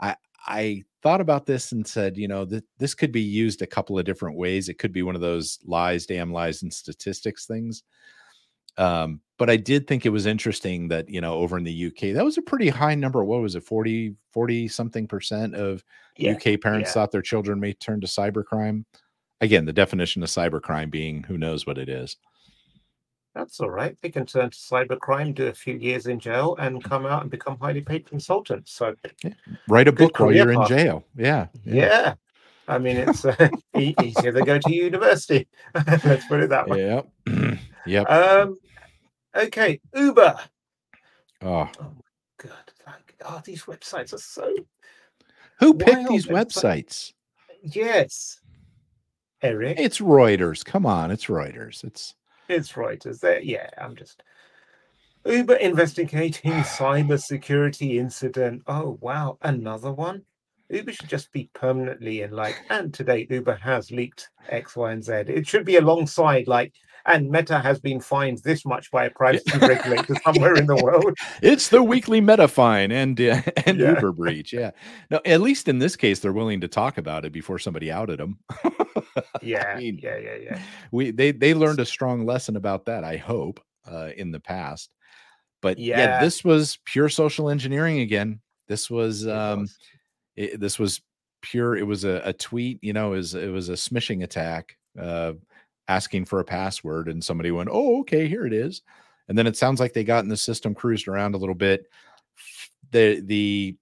I 0.00 0.16
I 0.46 0.82
thought 1.02 1.20
about 1.20 1.46
this 1.46 1.72
and 1.72 1.86
said, 1.86 2.16
you 2.16 2.28
know, 2.28 2.44
that 2.46 2.64
this 2.78 2.94
could 2.94 3.12
be 3.12 3.22
used 3.22 3.62
a 3.62 3.66
couple 3.66 3.98
of 3.98 4.04
different 4.04 4.36
ways. 4.38 4.68
It 4.68 4.78
could 4.78 4.92
be 4.92 5.02
one 5.02 5.14
of 5.14 5.20
those 5.20 5.58
lies, 5.64 6.06
damn 6.06 6.32
lies, 6.32 6.62
and 6.62 6.72
statistics 6.72 7.46
things. 7.46 7.82
Um, 8.78 9.20
but 9.38 9.48
I 9.50 9.56
did 9.56 9.86
think 9.86 10.04
it 10.04 10.10
was 10.10 10.26
interesting 10.26 10.88
that, 10.88 11.08
you 11.08 11.20
know, 11.20 11.34
over 11.34 11.56
in 11.58 11.64
the 11.64 11.86
UK, 11.86 12.14
that 12.14 12.24
was 12.24 12.38
a 12.38 12.42
pretty 12.42 12.68
high 12.68 12.94
number. 12.94 13.24
What 13.24 13.40
was 13.40 13.54
it, 13.54 13.64
40, 13.64 14.14
40 14.32 14.68
something 14.68 15.06
percent 15.06 15.54
of 15.54 15.82
Yeah. 16.16 16.32
UK 16.32 16.60
parents 16.60 16.90
yeah. 16.90 16.94
thought 16.94 17.10
their 17.12 17.22
children 17.22 17.58
may 17.60 17.72
turn 17.72 18.00
to 18.02 18.06
cybercrime? 18.06 18.84
Again, 19.40 19.64
the 19.66 19.72
definition 19.72 20.22
of 20.22 20.28
cybercrime 20.28 20.90
being 20.90 21.22
who 21.22 21.38
knows 21.38 21.66
what 21.66 21.78
it 21.78 21.88
is. 21.88 22.16
That's 23.36 23.60
all 23.60 23.68
right. 23.68 23.94
They 24.00 24.08
can 24.08 24.24
turn 24.24 24.48
to 24.48 24.56
cybercrime, 24.56 25.34
do 25.34 25.48
a 25.48 25.52
few 25.52 25.74
years 25.76 26.06
in 26.06 26.18
jail, 26.18 26.56
and 26.58 26.82
come 26.82 27.04
out 27.04 27.20
and 27.20 27.30
become 27.30 27.58
highly 27.60 27.82
paid 27.82 28.06
consultants. 28.08 28.72
So 28.72 28.94
Write 29.68 29.88
a 29.88 29.92
book 29.92 30.18
while 30.18 30.32
you're 30.32 30.52
in 30.52 30.66
jail. 30.66 31.04
Yeah. 31.14 31.48
yeah, 31.62 32.14
I 32.66 32.78
mean 32.78 32.96
it's 32.96 33.26
uh, 33.26 33.48
easier 33.76 34.32
to 34.32 34.42
go 34.42 34.58
to 34.58 34.74
university. 34.74 35.46
Let's 35.86 36.26
put 36.26 36.40
it 36.40 36.48
that 36.48 36.66
way. 36.66 36.86
Yep. 36.86 37.58
yep. 37.86 38.10
Um, 38.10 38.58
okay, 39.36 39.80
Uber. 39.94 40.40
Oh, 41.42 41.68
God, 42.38 42.72
like, 42.86 43.14
oh, 43.28 43.42
these 43.44 43.64
websites 43.64 44.14
are 44.14 44.18
so 44.18 44.50
who 45.60 45.74
picked 45.74 46.08
these 46.08 46.26
websites- 46.26 47.12
websites? 47.12 47.74
yes. 47.74 48.40
Erich, 49.42 49.78
It's 49.78 49.98
Reuters. 49.98 50.64
Come 50.64 50.86
on, 50.86 51.10
it's 51.10 51.26
Reuters. 51.26 51.84
It's 51.84 52.14
it's 52.48 52.72
Reuters. 52.72 53.20
There, 53.20 53.40
yeah. 53.40 53.70
I'm 53.78 53.96
just 53.96 54.22
Uber 55.24 55.56
investigating 55.56 56.52
cyber 56.62 57.20
security 57.20 57.98
incident. 57.98 58.62
Oh 58.66 58.98
wow, 59.00 59.38
another 59.42 59.92
one. 59.92 60.22
Uber 60.68 60.92
should 60.92 61.08
just 61.08 61.30
be 61.32 61.48
permanently 61.54 62.22
in 62.22 62.32
like, 62.32 62.56
and 62.70 62.92
today 62.92 63.26
Uber 63.30 63.54
has 63.56 63.90
leaked 63.90 64.28
X, 64.48 64.76
Y, 64.76 64.92
and 64.92 65.04
Z. 65.04 65.12
It 65.12 65.46
should 65.46 65.64
be 65.64 65.76
alongside 65.76 66.48
like, 66.48 66.74
and 67.06 67.30
Meta 67.30 67.58
has 67.58 67.78
been 67.80 68.00
fined 68.00 68.38
this 68.38 68.64
much 68.64 68.90
by 68.90 69.06
a 69.06 69.10
privacy 69.10 69.58
regulator 69.58 70.14
somewhere 70.24 70.54
in 70.54 70.66
the 70.66 70.76
world. 70.82 71.16
it's 71.42 71.68
the 71.68 71.82
weekly 71.82 72.20
meta 72.20 72.48
fine 72.48 72.90
and 72.90 73.20
uh, 73.20 73.42
and 73.64 73.78
Yeah. 73.78 73.94
Uber 73.94 74.12
breach. 74.12 74.52
Yeah. 74.52 74.70
No, 75.10 75.20
at 75.24 75.40
least 75.40 75.68
in 75.68 75.78
this 75.78 75.96
case, 75.96 76.20
they're 76.20 76.32
willing 76.32 76.60
to 76.62 76.68
talk 76.68 76.98
about 76.98 77.24
it 77.24 77.32
before 77.32 77.58
somebody 77.58 77.90
outed 77.90 78.18
them. 78.18 78.38
Yeah, 79.42 79.76
mean, 79.78 79.98
yeah, 80.02 80.18
yeah, 80.18 80.36
yeah. 80.42 80.58
we 80.90 81.10
they 81.10 81.30
they 81.32 81.54
learned 81.54 81.80
a 81.80 81.86
strong 81.86 82.26
lesson 82.26 82.56
about 82.56 82.84
that. 82.86 83.02
I 83.04 83.16
hope 83.16 83.60
uh, 83.90 84.10
in 84.16 84.30
the 84.30 84.40
past. 84.40 84.90
But 85.62 85.78
yeah. 85.78 85.98
Yeah. 85.98 86.20
this 86.20 86.44
was 86.44 86.78
pure 86.84 87.08
social 87.08 87.48
engineering 87.48 88.00
again. 88.00 88.40
This 88.68 88.90
was 88.90 89.26
um, 89.26 89.68
it, 90.34 90.60
this 90.60 90.78
was 90.78 91.00
pure. 91.40 91.76
It 91.76 91.86
was 91.86 92.04
a, 92.04 92.20
a 92.24 92.32
tweet. 92.32 92.78
You 92.82 92.92
know, 92.92 93.12
it 93.14 93.16
was 93.18 93.34
it 93.34 93.50
was 93.50 93.68
a 93.68 93.74
smishing 93.74 94.22
attack. 94.22 94.76
Uh, 95.00 95.34
asking 95.88 96.24
for 96.24 96.40
a 96.40 96.44
password 96.44 97.08
and 97.08 97.22
somebody 97.22 97.50
went 97.50 97.68
oh 97.72 98.00
okay 98.00 98.28
here 98.28 98.46
it 98.46 98.52
is. 98.52 98.82
And 99.28 99.36
then 99.36 99.46
it 99.46 99.56
sounds 99.56 99.80
like 99.80 99.92
they 99.92 100.04
got 100.04 100.22
in 100.22 100.28
the 100.28 100.36
system 100.36 100.74
cruised 100.74 101.08
around 101.08 101.34
a 101.34 101.38
little 101.38 101.54
bit. 101.54 101.90
The 102.92 103.20
the 103.20 103.76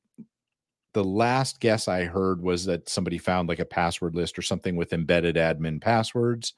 the 0.95 1.05
last 1.05 1.59
guess 1.59 1.88
i 1.88 2.05
heard 2.05 2.40
was 2.40 2.64
that 2.67 2.88
somebody 2.88 3.19
found 3.19 3.49
like 3.49 3.59
a 3.59 3.64
password 3.64 4.14
list 4.14 4.38
or 4.38 4.43
something 4.43 4.77
with 4.77 4.93
embedded 4.93 5.35
admin 5.35 5.81
passwords 5.81 6.55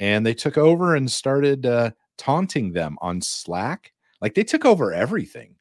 and 0.00 0.24
they 0.24 0.34
took 0.34 0.56
over 0.56 0.94
and 0.94 1.10
started 1.10 1.66
uh, 1.66 1.90
taunting 2.16 2.72
them 2.72 2.96
on 3.00 3.20
slack. 3.20 3.92
Like 4.20 4.34
they 4.34 4.44
took 4.44 4.64
over 4.64 4.92
everything. 4.92 5.54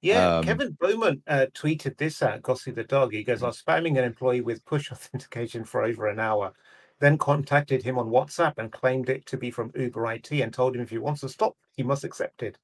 Yeah, 0.00 0.36
Um, 0.38 0.44
Kevin 0.44 0.76
Beaumont 0.80 1.22
uh, 1.26 1.46
tweeted 1.54 1.96
this 1.96 2.22
out, 2.22 2.42
Gossi 2.42 2.70
the 2.70 2.84
dog. 2.84 3.12
He 3.12 3.24
goes, 3.24 3.42
I 3.42 3.46
was 3.46 3.60
spamming 3.60 3.98
an 3.98 4.04
employee 4.04 4.42
with 4.42 4.64
push 4.64 4.92
authentication 4.92 5.64
for 5.64 5.82
over 5.82 6.06
an 6.06 6.20
hour, 6.20 6.52
then 7.00 7.18
contacted 7.18 7.82
him 7.82 7.98
on 7.98 8.08
WhatsApp 8.08 8.54
and 8.58 8.72
claimed 8.72 9.08
it 9.08 9.26
to 9.26 9.36
be 9.36 9.50
from 9.50 9.72
Uber 9.74 10.12
IT 10.12 10.32
and 10.32 10.52
told 10.52 10.74
him 10.74 10.82
if 10.82 10.90
he 10.90 10.98
wants 10.98 11.20
to 11.20 11.28
stop, 11.28 11.56
he 11.76 11.82
must 11.82 12.04
accept 12.04 12.42
it. 12.42 12.58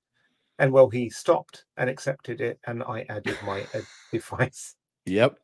And 0.59 0.73
well, 0.73 0.88
he 0.88 1.11
stopped 1.11 1.64
and 1.77 1.90
accepted 1.90 2.40
it, 2.40 2.59
and 2.66 2.83
I 2.85 3.05
added 3.09 3.37
my 3.44 3.66
device. 4.12 4.77
yep 5.07 5.38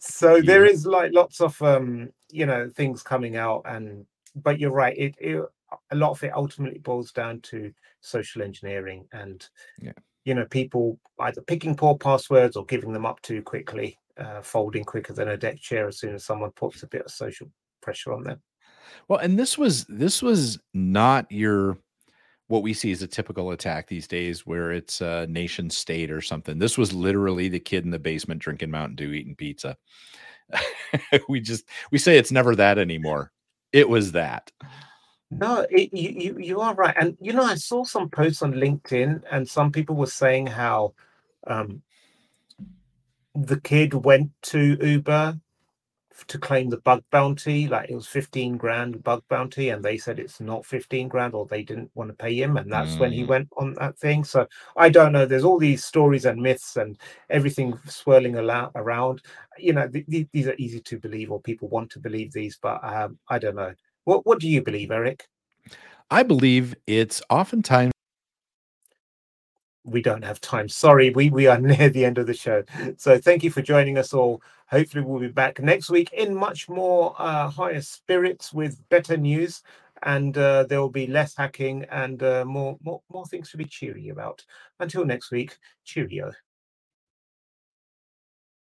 So 0.00 0.40
there 0.40 0.64
is 0.64 0.86
like 0.86 1.12
lots 1.12 1.40
of 1.40 1.60
um, 1.62 2.10
you 2.30 2.46
know, 2.46 2.68
things 2.68 3.02
coming 3.02 3.36
out, 3.36 3.62
and 3.64 4.06
but 4.36 4.58
you're 4.58 4.70
right. 4.72 4.96
It, 4.96 5.14
it 5.18 5.44
a 5.90 5.96
lot 5.96 6.10
of 6.10 6.22
it 6.22 6.32
ultimately 6.34 6.78
boils 6.78 7.12
down 7.12 7.40
to 7.40 7.72
social 8.00 8.42
engineering 8.42 9.06
and 9.12 9.48
Yeah. 9.80 9.92
you 10.24 10.34
know 10.34 10.44
people 10.46 10.98
either 11.20 11.40
picking 11.42 11.74
poor 11.74 11.96
passwords 11.96 12.56
or 12.56 12.64
giving 12.66 12.92
them 12.92 13.06
up 13.06 13.20
too 13.22 13.42
quickly, 13.42 13.98
uh, 14.18 14.42
folding 14.42 14.84
quicker 14.84 15.12
than 15.12 15.28
a 15.28 15.36
deck 15.36 15.58
chair 15.60 15.88
as 15.88 15.98
soon 15.98 16.14
as 16.14 16.24
someone 16.24 16.52
puts 16.52 16.82
a 16.82 16.88
bit 16.88 17.02
of 17.02 17.10
social 17.10 17.48
pressure 17.82 18.12
on 18.12 18.24
them. 18.24 18.40
Well, 19.08 19.18
and 19.18 19.38
this 19.38 19.58
was 19.58 19.84
this 19.88 20.22
was 20.22 20.58
not 20.72 21.30
your 21.30 21.78
what 22.48 22.62
we 22.62 22.74
see 22.74 22.92
as 22.92 23.02
a 23.02 23.06
typical 23.06 23.52
attack 23.52 23.88
these 23.88 24.06
days 24.06 24.46
where 24.46 24.72
it's 24.72 25.00
a 25.00 25.26
nation 25.26 25.70
state 25.70 26.10
or 26.10 26.20
something. 26.20 26.58
This 26.58 26.76
was 26.76 26.92
literally 26.92 27.48
the 27.48 27.60
kid 27.60 27.84
in 27.84 27.90
the 27.90 27.98
basement 27.98 28.42
drinking 28.42 28.70
Mountain 28.70 28.96
Dew 28.96 29.12
eating 29.12 29.34
pizza. 29.34 29.76
we 31.28 31.40
just 31.40 31.64
we 31.90 31.98
say 31.98 32.18
it's 32.18 32.32
never 32.32 32.54
that 32.56 32.78
anymore. 32.78 33.32
It 33.72 33.88
was 33.88 34.12
that. 34.12 34.50
No, 35.30 35.66
it, 35.70 35.94
you, 35.94 36.10
you 36.10 36.38
you 36.38 36.60
are 36.60 36.74
right, 36.74 36.94
and 36.98 37.16
you 37.20 37.32
know 37.32 37.44
I 37.44 37.54
saw 37.54 37.84
some 37.84 38.10
posts 38.10 38.42
on 38.42 38.52
LinkedIn, 38.52 39.22
and 39.30 39.48
some 39.48 39.72
people 39.72 39.96
were 39.96 40.06
saying 40.06 40.46
how 40.46 40.92
um, 41.46 41.80
the 43.34 43.58
kid 43.60 43.94
went 43.94 44.30
to 44.42 44.76
Uber 44.82 45.40
to 46.26 46.38
claim 46.38 46.68
the 46.70 46.78
bug 46.78 47.02
bounty, 47.10 47.68
like 47.68 47.90
it 47.90 47.94
was 47.94 48.06
fifteen 48.06 48.56
grand 48.56 49.02
bug 49.02 49.22
bounty, 49.28 49.70
and 49.70 49.82
they 49.84 49.96
said 49.98 50.18
it's 50.18 50.40
not 50.40 50.66
fifteen 50.66 51.08
grand, 51.08 51.34
or 51.34 51.46
they 51.46 51.62
didn't 51.62 51.90
want 51.94 52.10
to 52.10 52.14
pay 52.16 52.34
him, 52.34 52.56
and 52.56 52.70
that's 52.72 52.98
when 52.98 53.12
he 53.12 53.24
Mm. 53.24 53.28
went 53.28 53.48
on 53.56 53.74
that 53.74 53.98
thing. 53.98 54.24
So 54.24 54.46
I 54.76 54.88
don't 54.88 55.12
know. 55.12 55.26
There's 55.26 55.44
all 55.44 55.58
these 55.58 55.84
stories 55.84 56.24
and 56.24 56.40
myths 56.40 56.76
and 56.76 56.98
everything 57.30 57.78
swirling 57.86 58.36
around. 58.36 59.22
You 59.58 59.72
know, 59.74 59.88
th- 59.88 60.06
th- 60.06 60.28
these 60.32 60.46
are 60.48 60.54
easy 60.58 60.80
to 60.80 60.98
believe, 60.98 61.30
or 61.30 61.40
people 61.40 61.68
want 61.68 61.90
to 61.90 62.00
believe 62.00 62.32
these, 62.32 62.58
but 62.60 62.82
um, 62.84 63.18
I 63.28 63.38
don't 63.38 63.56
know. 63.56 63.74
What 64.04 64.26
What 64.26 64.40
do 64.40 64.48
you 64.48 64.62
believe, 64.62 64.90
Erich? 64.90 65.26
I 66.10 66.22
believe 66.22 66.74
it's 66.86 67.22
oftentimes 67.30 67.91
we 69.84 70.02
don't 70.02 70.24
have 70.24 70.40
time. 70.40 70.68
Sorry, 70.68 71.10
we, 71.10 71.30
we 71.30 71.46
are 71.46 71.58
near 71.60 71.88
the 71.90 72.04
end 72.04 72.18
of 72.18 72.26
the 72.26 72.34
show. 72.34 72.64
So 72.96 73.18
thank 73.18 73.42
you 73.42 73.50
for 73.50 73.62
joining 73.62 73.98
us 73.98 74.12
all. 74.14 74.42
Hopefully, 74.68 75.04
we'll 75.04 75.20
be 75.20 75.28
back 75.28 75.60
next 75.60 75.90
week 75.90 76.12
in 76.12 76.34
much 76.34 76.68
more 76.68 77.14
uh, 77.18 77.48
higher 77.50 77.80
spirits 77.82 78.52
with 78.52 78.78
better 78.88 79.16
news. 79.16 79.62
and 80.02 80.36
uh, 80.36 80.64
there 80.64 80.80
will 80.80 80.90
be 80.90 81.06
less 81.06 81.36
hacking 81.36 81.84
and 81.90 82.22
uh, 82.22 82.44
more, 82.44 82.76
more 82.82 83.02
more 83.12 83.26
things 83.26 83.50
to 83.50 83.56
be 83.56 83.64
cheery 83.64 84.08
about. 84.08 84.44
Until 84.80 85.04
next 85.04 85.30
week, 85.30 85.58
cheerio. 85.84 86.32